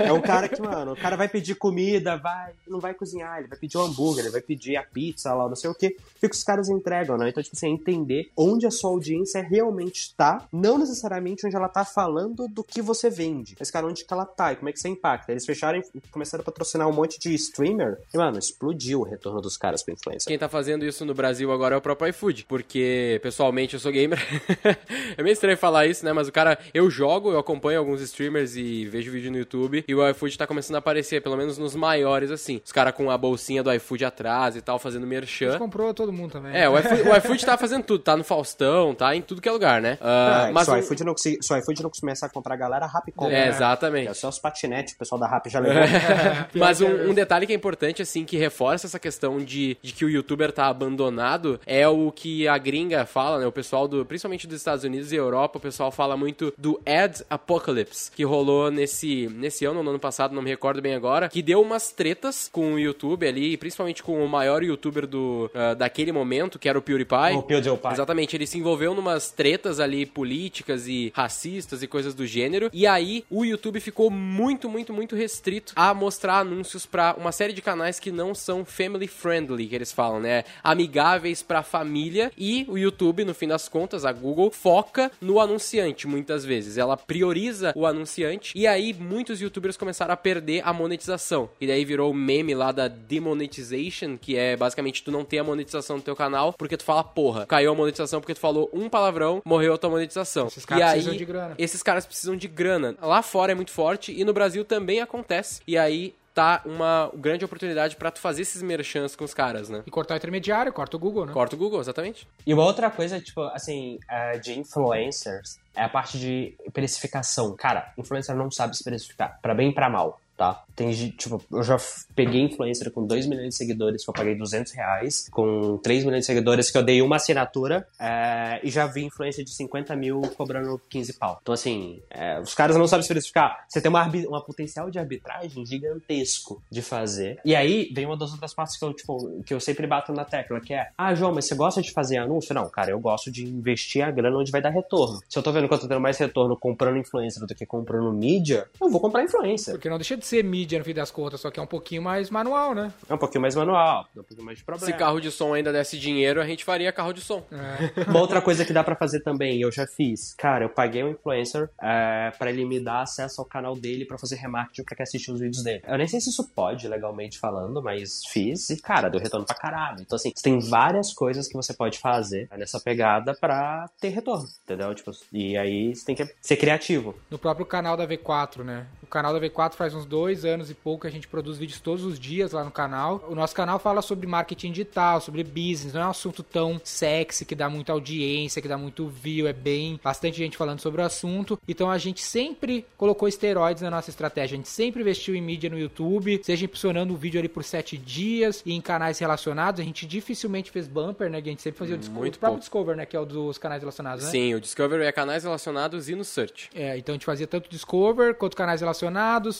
É. 0.03 0.07
é 0.07 0.11
o 0.11 0.21
cara 0.21 0.49
que, 0.49 0.61
mano, 0.61 0.91
o 0.91 0.95
cara 0.95 1.15
vai 1.15 1.29
pedir 1.29 1.55
comida, 1.55 2.17
vai, 2.17 2.51
não 2.67 2.79
vai 2.79 2.93
cozinhar, 2.93 3.39
ele 3.39 3.47
vai 3.47 3.57
pedir 3.57 3.77
o 3.77 3.81
um 3.81 3.85
hambúrguer, 3.85 4.25
ele 4.25 4.31
vai 4.31 4.41
pedir 4.41 4.75
a 4.75 4.83
pizza 4.83 5.33
lá, 5.33 5.47
não 5.47 5.55
sei 5.55 5.69
o 5.69 5.75
que. 5.75 5.87
O 6.17 6.19
que 6.19 6.35
os 6.35 6.43
caras 6.43 6.69
entregam, 6.69 7.17
né? 7.17 7.29
Então, 7.29 7.41
tipo 7.41 7.55
assim, 7.55 7.67
é 7.67 7.69
entender 7.69 8.29
onde 8.35 8.65
a 8.65 8.71
sua 8.71 8.89
audiência 8.89 9.41
realmente 9.41 10.01
está, 10.01 10.45
não 10.51 10.77
necessariamente 10.77 11.45
onde 11.45 11.55
ela 11.55 11.69
tá 11.69 11.85
falando 11.85 12.47
do 12.49 12.63
que 12.63 12.81
você 12.81 13.09
vende. 13.09 13.55
Mas, 13.57 13.71
cara, 13.71 13.87
onde 13.87 14.03
que 14.03 14.13
ela 14.13 14.25
tá 14.25 14.51
e 14.51 14.57
como 14.57 14.69
é 14.69 14.73
que 14.73 14.79
você 14.79 14.89
impacta. 14.89 15.31
Eles 15.31 15.45
fecharam 15.45 15.81
e 15.90 15.90
começaram 16.11 16.41
a 16.41 16.45
patrocinar 16.45 16.87
um 16.87 16.93
monte 16.93 17.19
de 17.19 17.33
streamer 17.33 17.97
e, 18.13 18.17
mano, 18.17 18.37
explodiu 18.37 19.01
o 19.01 19.03
retorno 19.03 19.41
dos 19.41 19.57
caras 19.57 19.83
com 19.83 19.91
influência. 19.91 20.27
Quem 20.27 20.37
tá 20.37 20.49
fazendo 20.49 20.85
isso 20.85 21.05
no 21.05 21.13
Brasil 21.13 21.51
agora 21.51 21.75
é 21.75 21.77
o 21.77 21.81
próprio 21.81 22.09
iFood, 22.09 22.45
porque, 22.45 23.19
pessoalmente, 23.21 23.73
eu 23.73 23.79
sou 23.79 23.91
gamer. 23.91 24.19
é 25.17 25.23
meio 25.23 25.33
estranho 25.33 25.57
falar 25.57 25.87
isso, 25.87 26.05
né? 26.05 26.13
Mas 26.13 26.27
o 26.27 26.31
cara, 26.31 26.57
eu 26.73 26.89
jogo, 26.89 27.31
eu 27.31 27.39
acompanho 27.39 27.79
alguns 27.79 28.01
streamers 28.01 28.55
e 28.55 28.85
vejo 28.85 29.11
vídeo 29.11 29.31
no 29.31 29.37
YouTube. 29.37 29.83
E 29.87 29.95
o 29.95 30.09
iFood 30.09 30.37
tá 30.37 30.47
começando 30.47 30.75
a 30.75 30.79
aparecer, 30.79 31.21
pelo 31.21 31.37
menos 31.37 31.57
nos 31.57 31.75
maiores, 31.75 32.31
assim. 32.31 32.61
Os 32.63 32.71
caras 32.71 32.93
com 32.93 33.09
a 33.09 33.17
bolsinha 33.17 33.63
do 33.63 33.73
iFood 33.73 34.05
atrás 34.05 34.55
e 34.55 34.61
tal, 34.61 34.79
fazendo 34.79 35.05
merchan. 35.05 35.57
comprou 35.57 35.93
todo 35.93 36.11
mundo 36.11 36.31
também. 36.31 36.55
É, 36.55 36.69
o 36.69 36.77
iFood, 36.77 37.01
o 37.09 37.17
iFood 37.17 37.45
tá 37.45 37.57
fazendo 37.57 37.83
tudo. 37.83 38.03
Tá 38.03 38.17
no 38.17 38.23
Faustão, 38.23 38.95
tá 38.95 39.15
em 39.15 39.21
tudo 39.21 39.41
que 39.41 39.49
é 39.49 39.51
lugar, 39.51 39.81
né? 39.81 39.97
Uh, 40.01 40.53
mas 40.53 40.65
se 40.65 40.71
o 40.71 40.77
iFood 40.77 41.03
não, 41.03 41.17
se, 41.17 41.37
se 41.41 41.53
o 41.53 41.57
iFood 41.57 41.83
não 41.83 41.89
começar 41.89 42.27
a 42.27 42.29
comprar 42.29 42.55
a 42.55 42.57
galera, 42.57 42.85
a 42.85 42.87
Rap 42.87 43.11
compra. 43.11 43.35
É, 43.35 43.47
exatamente. 43.47 44.07
É 44.07 44.13
só 44.13 44.29
os 44.29 44.39
patinetes, 44.39 44.93
o 44.93 44.97
pessoal 44.97 45.19
da 45.19 45.27
Rap 45.27 45.49
já 45.49 45.59
levou. 45.59 45.80
mas 46.55 46.81
um, 46.81 47.09
um, 47.09 47.13
detalhe 47.13 47.45
que 47.45 47.53
é 47.53 47.55
importante, 47.55 48.01
assim, 48.01 48.25
que 48.25 48.37
reforça 48.37 48.87
essa 48.87 48.99
questão 48.99 49.39
de, 49.39 49.77
de 49.81 49.93
que 49.93 50.05
o 50.05 50.09
youtuber 50.09 50.51
tá 50.51 50.67
abandonado 50.67 51.59
é 51.65 51.87
o 51.87 52.11
que 52.11 52.47
a 52.47 52.57
gringa 52.57 53.05
fala, 53.05 53.39
né? 53.39 53.47
O 53.47 53.51
pessoal 53.51 53.87
do, 53.87 54.05
principalmente 54.05 54.47
dos 54.47 54.57
Estados 54.57 54.83
Unidos 54.83 55.11
e 55.11 55.15
Europa, 55.15 55.57
o 55.57 55.61
pessoal 55.61 55.91
fala 55.91 56.15
muito 56.15 56.53
do 56.57 56.79
Ad 56.85 57.23
Apocalypse, 57.29 58.11
que 58.11 58.23
rolou 58.23 58.71
nesse, 58.71 59.29
nesse 59.35 59.65
ano, 59.65 59.83
no 59.83 59.89
ano 59.89 59.99
passado, 59.99 60.33
não 60.33 60.41
me 60.41 60.49
recordo 60.49 60.81
bem 60.81 60.93
agora, 60.93 61.29
que 61.29 61.41
deu 61.41 61.61
umas 61.61 61.91
tretas 61.91 62.49
com 62.51 62.73
o 62.73 62.79
YouTube 62.79 63.27
ali, 63.27 63.57
principalmente 63.57 64.03
com 64.03 64.23
o 64.23 64.27
maior 64.27 64.63
youtuber 64.63 65.07
do, 65.07 65.49
uh, 65.53 65.75
daquele 65.75 66.11
momento, 66.11 66.59
que 66.59 66.69
era 66.69 66.77
o 66.77 66.81
PewDiePie. 66.81 67.35
O 67.35 67.43
PewDiePie. 67.43 67.93
Exatamente, 67.93 68.35
ele 68.35 68.47
se 68.47 68.57
envolveu 68.57 68.93
numas 68.93 69.31
tretas 69.31 69.79
ali 69.79 70.05
políticas 70.05 70.87
e 70.87 71.11
racistas 71.15 71.83
e 71.83 71.87
coisas 71.87 72.13
do 72.13 72.25
gênero, 72.25 72.69
e 72.73 72.85
aí 72.85 73.23
o 73.29 73.45
YouTube 73.45 73.79
ficou 73.79 74.09
muito, 74.09 74.69
muito, 74.69 74.93
muito 74.93 75.15
restrito 75.15 75.70
a 75.75 75.93
mostrar 75.93 76.39
anúncios 76.39 76.85
para 76.85 77.15
uma 77.15 77.31
série 77.31 77.53
de 77.53 77.61
canais 77.61 77.99
que 77.99 78.11
não 78.11 78.33
são 78.33 78.65
family 78.65 79.07
friendly, 79.07 79.67
que 79.67 79.75
eles 79.75 79.91
falam, 79.91 80.19
né? 80.19 80.43
Amigáveis 80.63 81.41
pra 81.43 81.63
família, 81.63 82.31
e 82.37 82.65
o 82.67 82.77
YouTube, 82.77 83.25
no 83.25 83.33
fim 83.33 83.47
das 83.47 83.67
contas, 83.67 84.05
a 84.05 84.11
Google 84.11 84.51
foca 84.51 85.11
no 85.19 85.39
anunciante 85.39 86.07
muitas 86.07 86.43
vezes. 86.43 86.77
Ela 86.77 86.97
prioriza 86.97 87.73
o 87.75 87.85
anunciante 87.85 88.57
e 88.57 88.67
aí 88.67 88.93
muitos 88.93 89.41
youtubers 89.41 89.77
começaram 89.77 90.13
a 90.13 90.17
perder 90.17 90.61
a 90.65 90.73
monetização. 90.73 91.49
E 91.59 91.67
daí 91.67 91.85
virou 91.85 92.11
o 92.11 92.13
meme 92.13 92.53
lá 92.53 92.71
da 92.71 92.87
demonetization, 92.87 94.17
que 94.17 94.37
é 94.37 94.55
basicamente 94.55 95.03
tu 95.03 95.11
não 95.11 95.23
ter 95.23 95.39
a 95.39 95.43
monetização 95.43 95.97
no 95.97 96.01
teu 96.01 96.15
canal 96.15 96.53
porque 96.53 96.77
tu 96.77 96.83
fala 96.83 97.03
porra. 97.03 97.45
Caiu 97.45 97.71
a 97.71 97.75
monetização 97.75 98.19
porque 98.19 98.33
tu 98.33 98.39
falou 98.39 98.69
um 98.73 98.89
palavrão, 98.89 99.41
morreu 99.45 99.73
a 99.73 99.77
tua 99.77 99.89
monetização. 99.89 100.47
Esses 100.47 100.65
caras 100.65 100.83
e 100.83 100.91
precisam 100.91 101.11
aí, 101.13 101.17
de 101.17 101.25
grana. 101.25 101.55
Esses 101.57 101.83
caras 101.83 102.05
precisam 102.05 102.35
de 102.35 102.47
grana. 102.47 102.95
Lá 103.01 103.21
fora 103.21 103.51
é 103.51 103.55
muito 103.55 103.71
forte 103.71 104.11
e 104.11 104.23
no 104.23 104.33
Brasil 104.33 104.65
também 104.65 105.01
acontece. 105.01 105.60
E 105.67 105.77
aí 105.77 106.15
tá 106.33 106.61
uma 106.65 107.11
grande 107.13 107.43
oportunidade 107.43 107.95
para 107.95 108.11
tu 108.11 108.19
fazer 108.19 108.43
esses 108.43 108.61
merchants 108.61 109.15
com 109.15 109.23
os 109.23 109.33
caras, 109.33 109.69
né? 109.69 109.83
E 109.85 109.91
cortar 109.91 110.13
o 110.13 110.17
intermediário, 110.17 110.71
corta 110.71 110.95
o 110.95 110.99
Google, 110.99 111.25
né? 111.25 111.33
Corta 111.33 111.55
o 111.55 111.59
Google, 111.59 111.81
exatamente. 111.81 112.27
E 112.45 112.53
uma 112.53 112.63
outra 112.63 112.89
coisa, 112.89 113.19
tipo, 113.19 113.41
assim, 113.41 113.99
uh, 114.09 114.39
de 114.39 114.57
influencers 114.57 115.59
é 115.75 115.83
a 115.83 115.89
parte 115.89 116.17
de 116.17 116.55
precificação. 116.71 117.55
Cara, 117.55 117.91
influencer 117.97 118.35
não 118.35 118.49
sabe 118.49 118.77
se 118.77 118.83
precificar, 118.83 119.39
para 119.41 119.53
bem 119.53 119.69
e 119.69 119.73
pra 119.73 119.89
mal 119.89 120.19
tá? 120.41 120.63
Tem, 120.75 120.91
tipo, 121.11 121.39
eu 121.51 121.61
já 121.61 121.77
peguei 122.15 122.41
influencer 122.41 122.89
com 122.91 123.05
2 123.05 123.27
milhões 123.27 123.49
de 123.49 123.55
seguidores 123.55 124.03
que 124.03 124.09
eu 124.09 124.13
paguei 124.13 124.33
200 124.33 124.71
reais, 124.71 125.29
com 125.29 125.77
3 125.77 126.03
milhões 126.03 126.21
de 126.21 126.25
seguidores 126.25 126.71
que 126.71 126.77
eu 126.79 126.81
dei 126.81 126.99
uma 127.03 127.17
assinatura, 127.17 127.87
é, 127.99 128.59
e 128.63 128.71
já 128.71 128.87
vi 128.87 129.05
influencer 129.05 129.45
de 129.45 129.51
50 129.51 129.95
mil 129.95 130.21
cobrando 130.35 130.81
15 130.89 131.13
pau. 131.13 131.37
Então, 131.43 131.53
assim, 131.53 132.01
é, 132.09 132.39
os 132.39 132.55
caras 132.55 132.75
não 132.75 132.87
sabem 132.87 133.03
se 133.03 133.09
verificar. 133.09 133.65
Você 133.67 133.79
tem 133.79 133.89
uma, 133.89 134.03
uma 134.27 134.43
potencial 134.43 134.89
de 134.89 134.97
arbitragem 134.97 135.63
gigantesco 135.63 136.63
de 136.71 136.81
fazer. 136.81 137.39
E 137.45 137.55
aí, 137.55 137.91
vem 137.93 138.07
uma 138.07 138.17
das 138.17 138.31
outras 138.31 138.51
partes 138.51 138.77
que 138.77 138.83
eu, 138.83 138.93
tipo, 138.93 139.43
que 139.43 139.53
eu 139.53 139.59
sempre 139.59 139.85
bato 139.85 140.11
na 140.11 140.25
tecla, 140.25 140.59
que 140.59 140.73
é, 140.73 140.89
ah, 140.97 141.13
João, 141.13 141.35
mas 141.35 141.45
você 141.45 141.53
gosta 141.53 141.83
de 141.83 141.91
fazer 141.91 142.17
anúncio? 142.17 142.55
Não, 142.55 142.67
cara, 142.67 142.89
eu 142.89 142.99
gosto 142.99 143.31
de 143.31 143.45
investir 143.45 144.03
a 144.03 144.09
grana 144.09 144.35
onde 144.35 144.51
vai 144.51 144.61
dar 144.61 144.69
retorno. 144.69 145.19
Se 145.29 145.37
eu 145.37 145.43
tô 145.43 145.51
vendo 145.51 145.67
que 145.67 145.73
eu 145.75 145.79
tô 145.79 145.87
tendo 145.87 146.01
mais 146.01 146.17
retorno 146.17 146.57
comprando 146.57 146.97
influencer 146.97 147.45
do 147.45 147.53
que 147.53 147.67
comprando 147.67 148.11
mídia, 148.11 148.67
eu 148.81 148.89
vou 148.89 148.99
comprar 148.99 149.23
influencer. 149.23 149.75
Porque 149.75 149.87
não 149.87 149.97
deixa 149.97 150.17
de 150.17 150.25
ser 150.30 150.30
mídia 150.43 150.79
no 150.79 150.85
fim 150.85 150.93
das 150.93 151.11
contas, 151.11 151.41
só 151.41 151.51
que 151.51 151.59
é 151.59 151.63
um 151.63 151.67
pouquinho 151.67 152.01
mais 152.01 152.29
manual, 152.29 152.73
né? 152.73 152.93
É 153.09 153.13
um 153.13 153.17
pouquinho 153.17 153.41
mais 153.41 153.55
manual, 153.55 154.07
um 154.11 154.23
pouquinho 154.23 154.45
mais 154.45 154.57
de 154.57 154.63
problema. 154.63 154.85
Se 154.85 154.97
carro 154.97 155.19
de 155.19 155.31
som 155.31 155.53
ainda 155.53 155.71
desse 155.71 155.97
dinheiro, 155.97 156.41
a 156.41 156.45
gente 156.45 156.63
faria 156.63 156.91
carro 156.91 157.13
de 157.13 157.21
som. 157.21 157.43
É. 157.51 158.01
Uma 158.09 158.19
outra 158.19 158.41
coisa 158.41 158.65
que 158.65 158.73
dá 158.73 158.83
para 158.83 158.95
fazer 158.95 159.21
também, 159.21 159.61
eu 159.61 159.71
já 159.71 159.85
fiz. 159.87 160.33
Cara, 160.35 160.65
eu 160.65 160.69
paguei 160.69 161.03
um 161.03 161.09
influencer 161.09 161.69
é, 161.81 162.31
para 162.37 162.51
ele 162.51 162.65
me 162.65 162.79
dar 162.79 163.01
acesso 163.01 163.41
ao 163.41 163.47
canal 163.47 163.75
dele 163.75 164.05
para 164.05 164.17
fazer 164.17 164.35
remarketing 164.35 164.83
pra 164.83 164.95
quem 164.95 165.03
assistir 165.03 165.31
os 165.31 165.39
vídeos 165.39 165.63
dele. 165.63 165.81
Eu 165.87 165.97
nem 165.97 166.07
sei 166.07 166.19
se 166.21 166.29
isso 166.29 166.47
pode, 166.55 166.87
legalmente 166.87 167.39
falando, 167.39 167.81
mas 167.81 168.21
fiz 168.27 168.69
e, 168.69 168.81
cara, 168.81 169.09
deu 169.09 169.19
retorno 169.19 169.45
pra 169.45 169.55
caralho. 169.55 170.01
Então, 170.01 170.15
assim, 170.15 170.31
tem 170.41 170.59
várias 170.59 171.13
coisas 171.13 171.47
que 171.47 171.55
você 171.55 171.73
pode 171.73 171.99
fazer 171.99 172.47
nessa 172.57 172.79
pegada 172.79 173.33
para 173.33 173.89
ter 173.99 174.09
retorno, 174.09 174.47
entendeu? 174.63 174.93
Tipo, 174.93 175.11
e 175.31 175.57
aí 175.57 175.95
você 175.95 176.05
tem 176.05 176.15
que 176.15 176.27
ser 176.41 176.57
criativo. 176.57 177.15
No 177.29 177.37
próprio 177.37 177.65
canal 177.65 177.97
da 177.97 178.07
V4, 178.07 178.63
né? 178.63 178.87
O 179.11 179.19
canal 179.21 179.33
da 179.33 179.45
V4 179.45 179.73
faz 179.73 179.93
uns 179.93 180.05
dois 180.05 180.45
anos 180.45 180.69
e 180.69 180.73
pouco 180.73 181.01
que 181.01 181.07
a 181.07 181.11
gente 181.11 181.27
produz 181.27 181.57
vídeos 181.57 181.81
todos 181.81 182.05
os 182.05 182.17
dias 182.17 182.53
lá 182.53 182.63
no 182.63 182.71
canal. 182.71 183.21
O 183.27 183.35
nosso 183.35 183.53
canal 183.53 183.77
fala 183.77 184.01
sobre 184.01 184.25
marketing 184.25 184.71
digital, 184.71 185.19
sobre 185.19 185.43
business, 185.43 185.93
não 185.93 186.03
é 186.03 186.05
um 186.05 186.11
assunto 186.11 186.41
tão 186.41 186.79
sexy 186.81 187.43
que 187.43 187.53
dá 187.53 187.69
muita 187.69 187.91
audiência, 187.91 188.61
que 188.61 188.69
dá 188.69 188.77
muito 188.77 189.09
view, 189.09 189.49
é 189.49 189.51
bem 189.51 189.99
bastante 190.01 190.37
gente 190.37 190.55
falando 190.55 190.79
sobre 190.79 191.01
o 191.01 191.03
assunto. 191.03 191.59
Então 191.67 191.91
a 191.91 191.97
gente 191.97 192.21
sempre 192.21 192.85
colocou 192.95 193.27
esteroides 193.27 193.83
na 193.83 193.91
nossa 193.91 194.09
estratégia, 194.09 194.55
a 194.55 194.57
gente 194.57 194.69
sempre 194.69 195.01
investiu 195.01 195.35
em 195.35 195.41
mídia 195.41 195.69
no 195.69 195.77
YouTube, 195.77 196.39
seja 196.41 196.63
impulsionando 196.63 197.13
o 197.13 197.17
vídeo 197.17 197.37
ali 197.37 197.49
por 197.49 197.65
sete 197.65 197.97
dias 197.97 198.63
e 198.65 198.71
em 198.71 198.79
canais 198.79 199.19
relacionados. 199.19 199.81
A 199.81 199.83
gente 199.83 200.07
dificilmente 200.07 200.71
fez 200.71 200.87
bumper, 200.87 201.29
né? 201.29 201.39
A 201.39 201.41
gente 201.41 201.61
sempre 201.61 201.79
fazia 201.79 201.97
o, 201.97 202.11
Muito 202.11 202.37
o 202.37 202.39
próprio. 202.39 202.61
Discover, 202.61 202.95
né? 202.95 203.05
Que 203.05 203.17
é 203.17 203.19
o 203.19 203.25
dos 203.25 203.57
canais 203.57 203.81
relacionados, 203.81 204.23
né? 204.23 204.31
Sim, 204.31 204.55
o 204.55 204.61
Discover 204.61 205.01
é 205.01 205.11
canais 205.11 205.43
relacionados 205.43 206.07
e 206.07 206.15
no 206.15 206.23
Search. 206.23 206.69
É, 206.73 206.97
então 206.97 207.11
a 207.11 207.15
gente 207.17 207.25
fazia 207.25 207.45
tanto 207.45 207.69
Discover 207.69 208.35
quanto 208.35 208.55
canais 208.55 208.79
relacionados. 208.79 209.00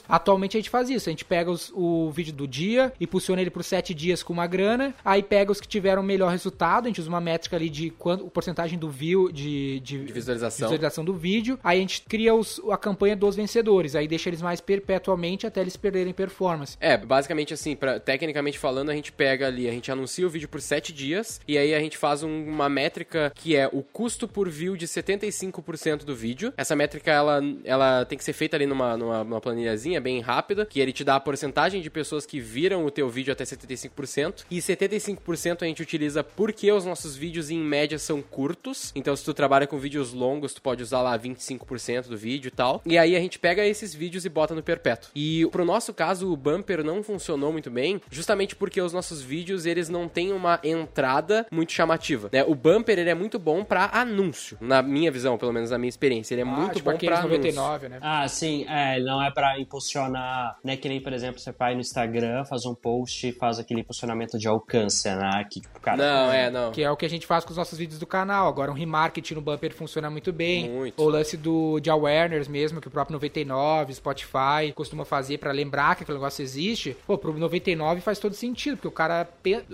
Atualmente 0.08 0.58
a 0.58 0.60
gente 0.60 0.70
faz 0.70 0.90
isso, 0.90 1.10
a 1.10 1.12
gente 1.12 1.26
pega 1.26 1.50
os, 1.52 1.72
o 1.76 2.12
vídeo 2.12 2.34
do 2.34 2.48
dia 2.48 2.92
e 3.00 3.04
impulsiona 3.06 3.42
ele 3.42 3.50
por 3.50 3.64
sete 3.64 3.94
dias 3.94 4.24
com 4.24 4.34
uma 4.34 4.48
grana, 4.48 4.94
aí 5.04 5.22
pega 5.24 5.52
os 5.52 5.60
que 5.60 5.68
tiveram 5.68 6.02
melhor 6.04 6.32
resultado, 6.32 6.86
a 6.86 6.88
gente 6.88 7.02
usa 7.02 7.10
uma 7.10 7.22
métrica 7.22 7.56
ali 7.56 7.70
de 7.70 7.90
quanto, 7.92 8.26
o 8.26 8.30
porcentagem 8.30 8.78
do 8.80 8.90
view, 8.90 9.32
de, 9.32 9.80
de, 9.82 10.04
De 10.06 10.14
visualização. 10.14 10.68
visualização 10.68 11.04
do 11.06 11.14
vídeo, 11.14 11.60
aí 11.64 11.78
a 11.78 11.82
gente 11.82 12.02
cria 12.08 12.34
os, 12.34 12.62
a 12.70 12.78
campanha 12.78 13.16
dos 13.16 13.36
vencedores, 13.36 13.96
aí 13.96 14.08
deixa 14.08 14.30
eles 14.30 14.42
mais 14.42 14.62
perpetuamente 14.62 15.46
até 15.48 15.62
eles 15.62 15.76
perderem 15.78 16.14
performance. 16.14 16.78
É, 16.80 16.98
basicamente 16.98 17.54
assim, 17.54 17.76
pra, 17.76 18.00
tecnicamente 18.00 18.58
falando, 18.60 18.90
a 18.90 18.94
gente 18.96 19.12
pega 19.12 19.48
ali, 19.48 19.68
a 19.68 19.72
gente 19.72 19.92
anuncia 19.92 20.26
o 20.26 20.30
vídeo 20.30 20.48
por 20.50 20.62
7 20.62 20.94
dias 20.94 21.40
e 21.48 21.58
aí 21.58 21.74
a 21.74 21.80
gente 21.80 21.98
faz 21.98 22.24
um- 22.24 22.46
uma 22.48 22.70
métrica 22.70 23.32
que 23.36 23.56
é 23.56 23.68
o 23.72 23.82
custo 23.82 24.28
por 24.28 24.50
view 24.50 24.76
de 24.78 24.88
75% 24.88 26.04
do 26.06 26.16
vídeo. 26.16 26.54
Essa 26.58 26.76
métrica, 26.76 27.12
ela, 27.12 27.42
ela 27.64 28.06
tem 28.06 28.18
que 28.18 28.24
ser 28.24 28.34
feita 28.34 28.56
ali 28.58 28.66
numa, 28.66 28.98
numa 28.98 29.31
uma 29.32 29.42
planilhazinha 29.42 30.00
bem 30.02 30.20
rápida, 30.20 30.66
que 30.66 30.80
ele 30.80 30.92
te 30.92 31.04
dá 31.04 31.16
a 31.16 31.20
porcentagem 31.20 31.82
de 31.82 31.90
pessoas 31.90 32.26
que 32.26 32.40
viram 32.40 32.86
o 32.86 32.92
teu 32.92 33.10
vídeo 33.10 33.32
até 33.32 33.44
75%, 33.44 34.46
e 34.50 34.60
75% 34.60 35.62
a 35.62 35.66
gente 35.66 35.82
utiliza 35.82 36.24
porque 36.24 36.72
os 36.72 36.86
nossos 36.86 37.16
vídeos 37.16 37.50
em 37.50 37.60
média 37.60 37.98
são 37.98 38.22
curtos, 38.22 38.92
então 38.96 39.16
se 39.16 39.24
tu 39.24 39.34
trabalha 39.34 39.68
com 39.68 39.78
vídeos 39.78 40.14
longos, 40.14 40.54
tu 40.54 40.62
pode 40.62 40.84
usar 40.84 41.02
lá 41.02 41.18
25% 41.18 42.08
do 42.08 42.18
vídeo 42.18 42.50
e 42.50 42.52
tal, 42.52 42.82
e 42.86 42.98
aí 42.98 43.16
a 43.16 43.20
gente 43.20 43.40
pega 43.40 43.66
esses 43.66 43.94
vídeos 43.94 44.26
e 44.26 44.30
bota 44.30 44.54
no 44.56 44.64
perpétuo. 44.64 45.10
E 45.16 45.48
pro 45.52 45.66
nosso 45.66 45.94
caso, 45.94 46.32
o 46.32 46.38
bumper 46.38 46.84
não 46.84 47.04
funcionou 47.04 47.52
muito 47.52 47.70
bem, 47.70 48.02
justamente 48.10 48.56
porque 48.56 48.82
os 48.82 48.94
nossos 48.94 49.22
vídeos, 49.22 49.66
eles 49.66 49.90
não 49.90 50.08
têm 50.08 50.32
uma 50.32 50.60
entrada 50.64 51.46
muito 51.52 51.72
chamativa, 51.72 52.30
né? 52.32 52.44
O 52.44 52.56
bumper, 52.56 52.98
ele 53.00 53.10
é 53.10 53.16
muito 53.16 53.40
bom 53.40 53.64
para 53.64 53.90
anúncio, 53.94 54.58
na 54.60 54.82
minha 54.82 55.12
visão, 55.12 55.38
pelo 55.38 55.54
menos 55.54 55.72
na 55.72 55.78
minha 55.78 55.90
experiência, 55.90 56.34
ele 56.34 56.42
é 56.42 56.46
Ah, 56.46 56.48
muito 56.48 56.76
tipo 56.76 56.92
bom 56.92 56.98
pra 56.98 57.22
99, 57.22 57.90
né? 57.90 58.00
Ah, 58.02 58.28
sim, 58.28 58.66
é, 58.68 59.00
não 59.12 59.22
é 59.22 59.30
pra 59.30 59.60
impulsionar, 59.60 60.58
né, 60.64 60.78
que 60.78 60.88
nem, 60.88 61.02
por 61.02 61.12
exemplo, 61.12 61.40
você 61.40 61.52
vai 61.52 61.76
no 61.76 61.82
Instagram, 61.82 62.46
faz 62.46 62.66
um 62.66 62.74
post 62.74 63.28
e 63.28 63.34
faz 63.34 63.60
aquele 63.60 63.82
impulsionamento 63.82 64.38
de 64.38 64.48
alcance, 64.48 65.10
né, 65.10 65.46
que, 65.50 65.60
tipo, 65.60 65.80
cara... 65.82 65.98
Não, 65.98 66.32
é, 66.32 66.50
não. 66.50 66.72
Que 66.72 66.84
é 66.84 66.90
o 66.90 66.96
que 66.96 67.06
a 67.06 67.10
gente 67.10 67.28
faz 67.28 67.44
com 67.44 67.52
os 67.52 67.58
nossos 67.58 67.78
vídeos 67.78 68.00
do 68.00 68.08
canal. 68.08 68.48
Agora, 68.48 68.72
um 68.72 68.74
remarketing 68.74 69.36
no 69.36 69.42
bumper 69.42 69.74
funciona 69.74 70.10
muito 70.10 70.32
bem. 70.32 70.70
Muito. 70.70 71.02
O 71.02 71.10
lance 71.10 71.36
do, 71.36 71.80
de 71.80 71.90
awareness 71.90 72.48
mesmo, 72.48 72.80
que 72.80 72.88
o 72.88 72.92
próprio 72.92 73.14
99, 73.14 73.94
Spotify 73.94 74.72
costuma 74.74 75.04
fazer 75.04 75.38
pra 75.38 75.52
lembrar 75.52 75.96
que 75.96 76.04
aquele 76.04 76.18
negócio 76.18 76.42
existe. 76.42 76.96
Pô, 77.06 77.18
pro 77.18 77.34
99 77.34 78.00
faz 78.02 78.18
todo 78.20 78.34
sentido, 78.34 78.78
porque 78.78 78.88
o 78.88 78.92
cara 78.92 79.28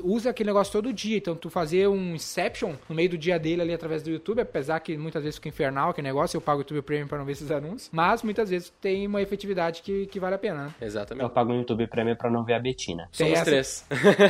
usa 0.03 0.31
aquele 0.31 0.47
negócio 0.47 0.73
todo 0.73 0.91
dia. 0.91 1.17
Então, 1.17 1.35
tu 1.35 1.49
fazer 1.49 1.87
um 1.87 2.15
Inception 2.15 2.73
no 2.89 2.95
meio 2.95 3.09
do 3.09 3.17
dia 3.17 3.37
dele 3.37 3.61
ali 3.61 3.73
através 3.73 4.01
do 4.01 4.09
YouTube, 4.09 4.41
apesar 4.41 4.79
que 4.79 4.97
muitas 4.97 5.23
vezes 5.23 5.37
fica 5.37 5.49
infernal 5.49 5.91
aquele 5.91 6.07
negócio, 6.07 6.37
eu 6.37 6.41
pago 6.41 6.59
o 6.59 6.61
YouTube 6.61 6.81
Premium 6.81 7.07
pra 7.07 7.17
não 7.17 7.25
ver 7.25 7.33
esses 7.33 7.51
anúncios. 7.51 7.89
Mas 7.91 8.23
muitas 8.23 8.49
vezes 8.49 8.73
tem 8.81 9.05
uma 9.05 9.21
efetividade 9.27 9.81
que, 9.81 10.07
que 10.07 10.19
vale 10.19 10.35
a 10.35 10.37
pena, 10.37 10.65
né? 10.65 10.73
Exatamente. 10.81 11.23
Eu 11.23 11.29
pago 11.29 11.51
o 11.51 11.55
YouTube 11.55 11.85
Premium 11.87 12.15
pra 12.15 12.29
não 12.29 12.43
ver 12.43 12.53
a 12.53 12.59
Betina. 12.59 13.09
Tem 13.15 13.27
Somos 13.27 13.33
essa- 13.33 13.45
três. 13.45 13.85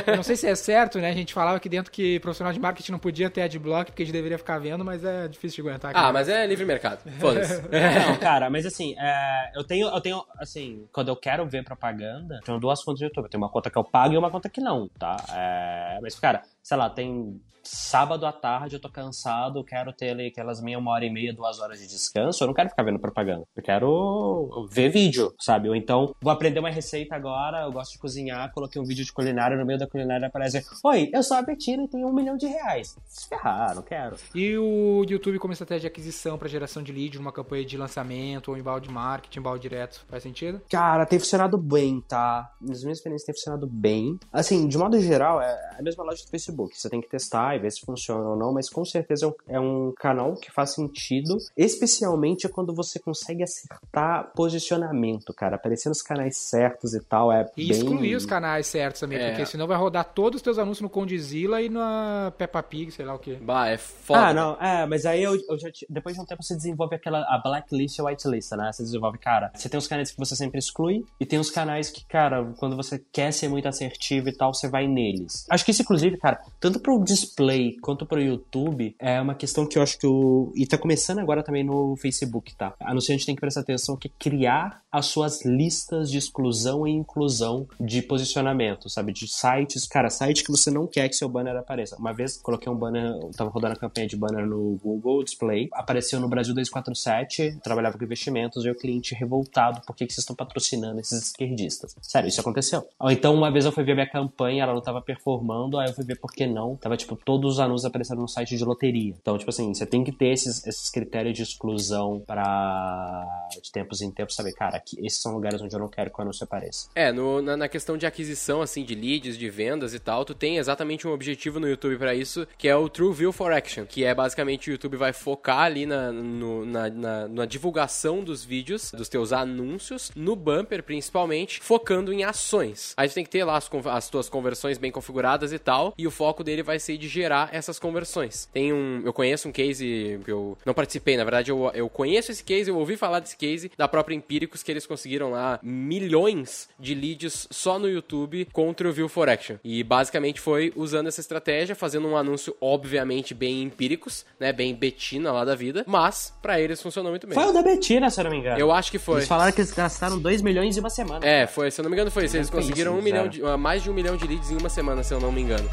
Não 0.16 0.22
sei 0.22 0.36
se 0.36 0.46
é 0.46 0.54
certo, 0.54 0.98
né? 0.98 1.08
A 1.10 1.14
gente 1.14 1.32
falava 1.32 1.56
aqui 1.56 1.68
dentro 1.68 1.90
que 1.92 2.18
profissional 2.20 2.52
de 2.52 2.58
marketing 2.60 2.92
não 2.92 2.98
podia 2.98 3.30
ter 3.30 3.42
adblock, 3.42 3.90
porque 3.90 4.02
a 4.02 4.06
gente 4.06 4.12
deveria 4.12 4.38
ficar 4.38 4.58
vendo, 4.58 4.84
mas 4.84 5.04
é 5.04 5.28
difícil 5.28 5.62
de 5.62 5.68
aguentar. 5.68 5.92
Ah, 5.94 6.12
mas 6.12 6.28
é 6.28 6.46
livre 6.46 6.64
mercado. 6.64 7.00
Foda-se. 7.18 7.62
Não, 7.62 8.16
cara, 8.18 8.50
mas 8.50 8.66
assim, 8.66 8.94
é, 8.98 9.50
eu 9.54 9.64
tenho, 9.64 9.88
eu 9.88 10.00
tenho, 10.00 10.22
assim, 10.38 10.86
quando 10.92 11.08
eu 11.08 11.16
quero 11.16 11.46
ver 11.46 11.64
propaganda, 11.64 12.36
eu 12.36 12.42
tenho 12.42 12.58
duas 12.58 12.82
contas 12.82 12.98
de 12.98 13.04
YouTube. 13.06 13.24
Eu 13.24 13.30
tenho 13.30 13.42
uma 13.42 13.50
conta 13.50 13.70
que 13.70 13.76
eu 13.78 13.84
pago 13.84 14.14
e 14.14 14.18
uma 14.18 14.30
conta 14.30 14.48
que 14.48 14.60
não, 14.60 14.88
tá? 14.98 15.16
É, 15.32 15.98
mas, 16.02 16.18
cara, 16.18 16.42
sei 16.62 16.76
lá, 16.76 16.88
tem 16.90 17.40
sábado 17.68 18.26
à 18.26 18.32
tarde, 18.32 18.76
eu 18.76 18.80
tô 18.80 18.88
cansado, 18.88 19.58
eu 19.58 19.64
quero 19.64 19.92
ter 19.92 20.10
ali 20.10 20.28
aquelas 20.28 20.60
meia, 20.60 20.78
uma 20.78 20.92
hora 20.92 21.04
e 21.04 21.10
meia, 21.10 21.32
duas 21.32 21.60
horas 21.60 21.78
de 21.78 21.86
descanso, 21.86 22.42
eu 22.42 22.46
não 22.46 22.54
quero 22.54 22.70
ficar 22.70 22.82
vendo 22.82 22.98
propaganda. 22.98 23.44
Eu 23.56 23.62
quero 23.62 24.66
ver 24.70 24.88
vídeo, 24.88 25.34
sabe? 25.38 25.68
Ou 25.68 25.76
então, 25.76 26.14
vou 26.20 26.32
aprender 26.32 26.60
uma 26.60 26.70
receita 26.70 27.14
agora, 27.14 27.62
eu 27.62 27.72
gosto 27.72 27.92
de 27.92 27.98
cozinhar, 27.98 28.52
coloquei 28.52 28.80
um 28.80 28.84
vídeo 28.84 29.04
de 29.04 29.12
culinária, 29.12 29.56
no 29.56 29.66
meio 29.66 29.78
da 29.78 29.86
culinária 29.86 30.26
aparece, 30.26 30.64
oi, 30.84 31.10
eu 31.12 31.22
sou 31.22 31.36
a 31.36 31.42
Betina 31.42 31.84
e 31.84 31.88
tenho 31.88 32.08
um 32.08 32.12
milhão 32.12 32.36
de 32.36 32.46
reais. 32.46 32.96
Se 33.06 33.28
ferrar, 33.28 33.74
não 33.74 33.82
quero. 33.82 34.16
E 34.34 34.56
o 34.56 35.04
YouTube 35.08 35.38
como 35.38 35.52
estratégia 35.52 35.82
de 35.82 35.86
aquisição 35.88 36.38
para 36.38 36.48
geração 36.48 36.82
de 36.82 36.92
lead 36.92 37.18
numa 37.18 37.32
campanha 37.32 37.64
de 37.64 37.76
lançamento 37.76 38.48
ou 38.48 38.56
embalde 38.56 38.90
marketing, 38.90 39.40
embalde 39.40 39.62
direto, 39.62 40.04
faz 40.08 40.22
sentido? 40.22 40.60
Cara, 40.70 41.04
tem 41.04 41.18
funcionado 41.18 41.58
bem, 41.58 42.00
tá? 42.00 42.50
Nas 42.60 42.82
minhas 42.82 42.98
experiências 42.98 43.26
tem 43.26 43.34
funcionado 43.34 43.66
bem. 43.66 44.18
Assim, 44.32 44.66
de 44.66 44.78
modo 44.78 44.98
geral, 45.00 45.40
é 45.40 45.76
a 45.78 45.82
mesma 45.82 46.04
lógica 46.04 46.26
do 46.26 46.30
Facebook. 46.30 46.78
Você 46.78 46.88
tem 46.88 47.00
que 47.00 47.08
testar 47.08 47.56
e 47.58 47.62
ver 47.62 47.70
se 47.72 47.80
funciona 47.80 48.28
ou 48.28 48.36
não, 48.36 48.52
mas 48.52 48.68
com 48.70 48.84
certeza 48.84 49.26
é 49.26 49.28
um, 49.28 49.34
é 49.56 49.60
um 49.60 49.92
canal 49.96 50.34
que 50.34 50.50
faz 50.50 50.70
sentido, 50.74 51.36
especialmente 51.56 52.48
quando 52.48 52.74
você 52.74 52.98
consegue 52.98 53.42
acertar 53.42 54.32
posicionamento, 54.34 55.32
cara. 55.34 55.56
Aparecer 55.56 55.88
nos 55.88 56.02
canais 56.02 56.36
certos 56.36 56.94
e 56.94 57.00
tal 57.00 57.32
é 57.32 57.46
E 57.56 57.68
bem... 57.68 57.70
excluir 57.76 58.14
os 58.16 58.26
canais 58.26 58.66
certos 58.66 59.00
também, 59.00 59.18
É. 59.18 59.30
porque 59.30 59.46
senão 59.46 59.66
vai 59.66 59.76
rodar 59.76 60.04
todos 60.04 60.36
os 60.38 60.42
teus 60.42 60.58
anúncios 60.58 60.82
no 60.82 60.88
Condzilla 60.90 61.60
e 61.62 61.68
na 61.68 62.32
Peppa 62.36 62.62
Pig, 62.62 62.90
sei 62.90 63.04
lá 63.04 63.14
o 63.14 63.18
quê. 63.18 63.38
Bah, 63.40 63.68
é 63.68 63.76
foda. 63.78 64.20
Ah, 64.28 64.34
não, 64.34 64.56
é, 64.60 64.86
mas 64.86 65.06
aí 65.06 65.22
eu, 65.22 65.34
eu 65.48 65.58
já, 65.58 65.68
depois 65.88 66.14
de 66.16 66.20
um 66.22 66.24
tempo 66.26 66.42
você 66.42 66.54
desenvolve 66.54 66.94
aquela 66.96 67.20
a 67.28 67.40
blacklist 67.42 67.98
e 67.98 68.00
a 68.00 68.04
whitelist, 68.04 68.52
né? 68.52 68.70
Você 68.72 68.82
desenvolve, 68.82 69.18
cara, 69.18 69.50
você 69.54 69.68
tem 69.68 69.78
os 69.78 69.86
canais 69.86 70.10
que 70.10 70.18
você 70.18 70.34
sempre 70.36 70.58
exclui 70.58 71.04
e 71.20 71.26
tem 71.26 71.38
os 71.38 71.50
canais 71.50 71.90
que, 71.90 72.04
cara, 72.04 72.44
quando 72.58 72.76
você 72.76 73.02
quer 73.12 73.32
ser 73.32 73.48
muito 73.48 73.66
assertivo 73.68 74.28
e 74.28 74.32
tal, 74.32 74.52
você 74.54 74.68
vai 74.68 74.86
neles. 74.86 75.46
Acho 75.50 75.64
que 75.64 75.70
isso, 75.70 75.82
inclusive, 75.82 76.16
cara, 76.18 76.40
tanto 76.60 76.80
pro 76.80 77.02
display 77.02 77.47
quanto 77.80 78.06
pro 78.06 78.20
YouTube, 78.20 78.94
é 78.98 79.20
uma 79.20 79.34
questão 79.34 79.66
que 79.66 79.78
eu 79.78 79.82
acho 79.82 79.98
que 79.98 80.06
o. 80.06 80.52
E 80.54 80.66
tá 80.66 80.78
começando 80.78 81.18
agora 81.18 81.42
também 81.42 81.64
no 81.64 81.96
Facebook, 81.96 82.54
tá? 82.56 82.74
Anunciante 82.80 83.26
tem 83.26 83.34
que 83.34 83.40
prestar 83.40 83.60
atenção 83.60 83.96
que 83.96 84.08
é 84.08 84.10
criar 84.18 84.82
as 84.90 85.06
suas 85.06 85.44
listas 85.44 86.10
de 86.10 86.18
exclusão 86.18 86.86
e 86.86 86.90
inclusão 86.90 87.66
de 87.80 88.02
posicionamento, 88.02 88.88
sabe? 88.88 89.12
De 89.12 89.26
sites, 89.28 89.86
cara, 89.86 90.10
site 90.10 90.42
que 90.44 90.50
você 90.50 90.70
não 90.70 90.86
quer 90.86 91.08
que 91.08 91.16
seu 91.16 91.28
banner 91.28 91.56
apareça. 91.56 91.96
Uma 91.96 92.12
vez 92.12 92.36
coloquei 92.36 92.70
um 92.70 92.76
banner, 92.76 93.04
eu 93.04 93.30
tava 93.36 93.50
rodando 93.50 93.74
a 93.74 93.76
campanha 93.76 94.06
de 94.06 94.16
banner 94.16 94.46
no 94.46 94.78
Google 94.82 95.22
Display, 95.22 95.68
apareceu 95.72 96.20
no 96.20 96.28
Brasil 96.28 96.54
247, 96.54 97.58
trabalhava 97.62 97.98
com 97.98 98.04
investimentos, 98.04 98.64
e 98.64 98.70
o 98.70 98.74
cliente 98.74 99.14
revoltado, 99.14 99.80
por 99.86 99.94
que, 99.94 100.06
que 100.06 100.12
vocês 100.12 100.22
estão 100.22 100.36
patrocinando 100.36 101.00
esses 101.00 101.22
esquerdistas? 101.22 101.94
Sério, 102.00 102.28
isso 102.28 102.40
aconteceu. 102.40 102.86
Ou 102.98 103.10
então, 103.10 103.34
uma 103.34 103.50
vez 103.50 103.64
eu 103.64 103.72
fui 103.72 103.84
ver 103.84 103.94
minha 103.94 104.08
campanha, 104.08 104.62
ela 104.62 104.74
não 104.74 104.80
tava 104.80 105.00
performando, 105.00 105.78
aí 105.78 105.88
eu 105.88 105.94
fui 105.94 106.04
ver 106.04 106.18
por 106.18 106.32
que 106.32 106.46
não. 106.46 106.76
Tava, 106.76 106.96
tipo, 106.96 107.16
todos 107.40 107.54
os 107.54 107.60
anúncios 107.60 107.84
aparecendo 107.84 108.20
no 108.20 108.28
site 108.28 108.56
de 108.56 108.64
loteria. 108.64 109.14
Então, 109.20 109.36
tipo 109.38 109.50
assim, 109.50 109.72
você 109.72 109.86
tem 109.86 110.02
que 110.04 110.12
ter 110.12 110.28
esses, 110.28 110.66
esses 110.66 110.90
critérios 110.90 111.36
de 111.36 111.42
exclusão 111.42 112.22
pra 112.26 113.26
de 113.62 113.70
tempos 113.72 114.00
em 114.02 114.10
tempos 114.10 114.34
saber, 114.34 114.52
cara, 114.52 114.76
aqui, 114.76 114.96
esses 115.04 115.20
são 115.20 115.32
lugares 115.32 115.60
onde 115.60 115.74
eu 115.74 115.80
não 115.80 115.88
quero 115.88 116.10
que 116.10 116.18
o 116.18 116.22
anúncio 116.22 116.44
apareça. 116.44 116.88
É, 116.94 117.10
no- 117.12 117.40
na, 117.42 117.56
na 117.56 117.68
questão 117.68 117.96
de 117.96 118.06
aquisição, 118.06 118.60
assim, 118.62 118.84
de 118.84 118.94
leads, 118.94 119.36
de 119.38 119.48
vendas 119.50 119.94
e 119.94 119.98
tal, 119.98 120.24
tu 120.24 120.34
tem 120.34 120.58
exatamente 120.58 121.06
um 121.06 121.12
objetivo 121.12 121.58
no 121.60 121.68
YouTube 121.68 121.96
pra 121.98 122.14
isso, 122.14 122.46
que 122.56 122.68
é 122.68 122.76
o 122.76 122.88
True 122.88 123.12
View 123.14 123.32
for 123.32 123.52
Action, 123.52 123.84
que 123.86 124.04
é 124.04 124.14
basicamente 124.14 124.70
o 124.70 124.72
YouTube 124.72 124.96
vai 124.96 125.12
focar 125.12 125.60
ali 125.60 125.86
na, 125.86 126.12
no- 126.12 126.64
na, 126.64 126.88
na- 126.90 127.28
na 127.28 127.46
divulgação 127.46 128.22
dos 128.22 128.44
vídeos, 128.44 128.90
dos 128.92 129.08
teus 129.08 129.32
anúncios, 129.32 130.10
no 130.14 130.36
bumper 130.36 130.82
principalmente, 130.82 131.60
focando 131.60 132.12
em 132.12 132.24
ações. 132.24 132.92
Aí 132.96 133.08
tu 133.08 133.14
tem 133.14 133.24
que 133.24 133.30
ter 133.30 133.44
lá 133.44 133.56
as, 133.56 133.68
as 133.86 134.08
tuas 134.08 134.28
conversões 134.28 134.78
bem 134.78 134.90
configuradas 134.92 135.52
e 135.52 135.58
tal, 135.58 135.94
e 135.96 136.06
o 136.06 136.10
foco 136.10 136.44
dele 136.44 136.62
vai 136.62 136.78
ser 136.78 136.96
de 136.98 137.08
gerar 137.18 137.50
essas 137.52 137.78
conversões. 137.78 138.48
Tem 138.52 138.72
um, 138.72 139.02
eu 139.04 139.12
conheço 139.12 139.48
um 139.48 139.52
case 139.52 140.20
que 140.24 140.30
eu 140.30 140.56
não 140.64 140.72
participei, 140.72 141.16
na 141.16 141.24
verdade 141.24 141.50
eu, 141.50 141.70
eu 141.74 141.88
conheço 141.88 142.30
esse 142.30 142.44
case, 142.44 142.70
eu 142.70 142.78
ouvi 142.78 142.96
falar 142.96 143.20
desse 143.20 143.36
case 143.36 143.70
da 143.76 143.88
própria 143.88 144.14
Empíricos, 144.14 144.62
que 144.62 144.70
eles 144.70 144.86
conseguiram 144.86 145.30
lá 145.30 145.58
milhões 145.62 146.68
de 146.78 146.94
leads 146.94 147.48
só 147.50 147.78
no 147.78 147.88
YouTube 147.88 148.46
contra 148.52 148.88
o 148.88 148.92
View 148.92 149.08
for 149.08 149.28
Action. 149.28 149.56
E 149.64 149.82
basicamente 149.82 150.40
foi 150.40 150.72
usando 150.76 151.08
essa 151.08 151.20
estratégia, 151.20 151.74
fazendo 151.74 152.08
um 152.08 152.16
anúncio 152.16 152.56
obviamente 152.60 153.34
bem 153.34 153.62
empíricos, 153.62 154.24
né, 154.38 154.52
bem 154.52 154.74
betina 154.74 155.32
lá 155.32 155.44
da 155.44 155.54
vida, 155.54 155.84
mas 155.86 156.32
pra 156.40 156.60
eles 156.60 156.80
funcionou 156.80 157.10
muito 157.10 157.26
bem. 157.26 157.34
Foi 157.34 157.46
o 157.46 157.52
da 157.52 157.62
Betina, 157.62 158.10
se 158.10 158.20
eu 158.20 158.24
não 158.24 158.30
me 158.30 158.38
engano. 158.38 158.58
Eu 158.58 158.72
acho 158.72 158.90
que 158.90 158.98
foi. 158.98 159.18
Eles 159.18 159.28
falaram 159.28 159.52
que 159.52 159.60
eles 159.60 159.72
gastaram 159.72 160.18
2 160.18 160.42
milhões 160.42 160.76
em 160.76 160.80
uma 160.80 160.90
semana. 160.90 161.26
É, 161.26 161.46
foi, 161.46 161.70
se 161.70 161.80
eu 161.80 161.82
não 161.82 161.90
me 161.90 161.96
engano 161.96 162.10
foi 162.10 162.24
isso. 162.24 162.36
Eles 162.36 162.50
conseguiram 162.50 162.98
um 162.98 163.02
milhão 163.02 163.28
de, 163.28 163.42
ah, 163.44 163.56
mais 163.56 163.82
de 163.82 163.90
um 163.90 163.94
milhão 163.94 164.16
de 164.16 164.26
leads 164.26 164.50
em 164.50 164.56
uma 164.56 164.68
semana, 164.68 165.02
se 165.02 165.12
eu 165.12 165.20
não 165.20 165.32
me 165.32 165.40
engano. 165.40 165.68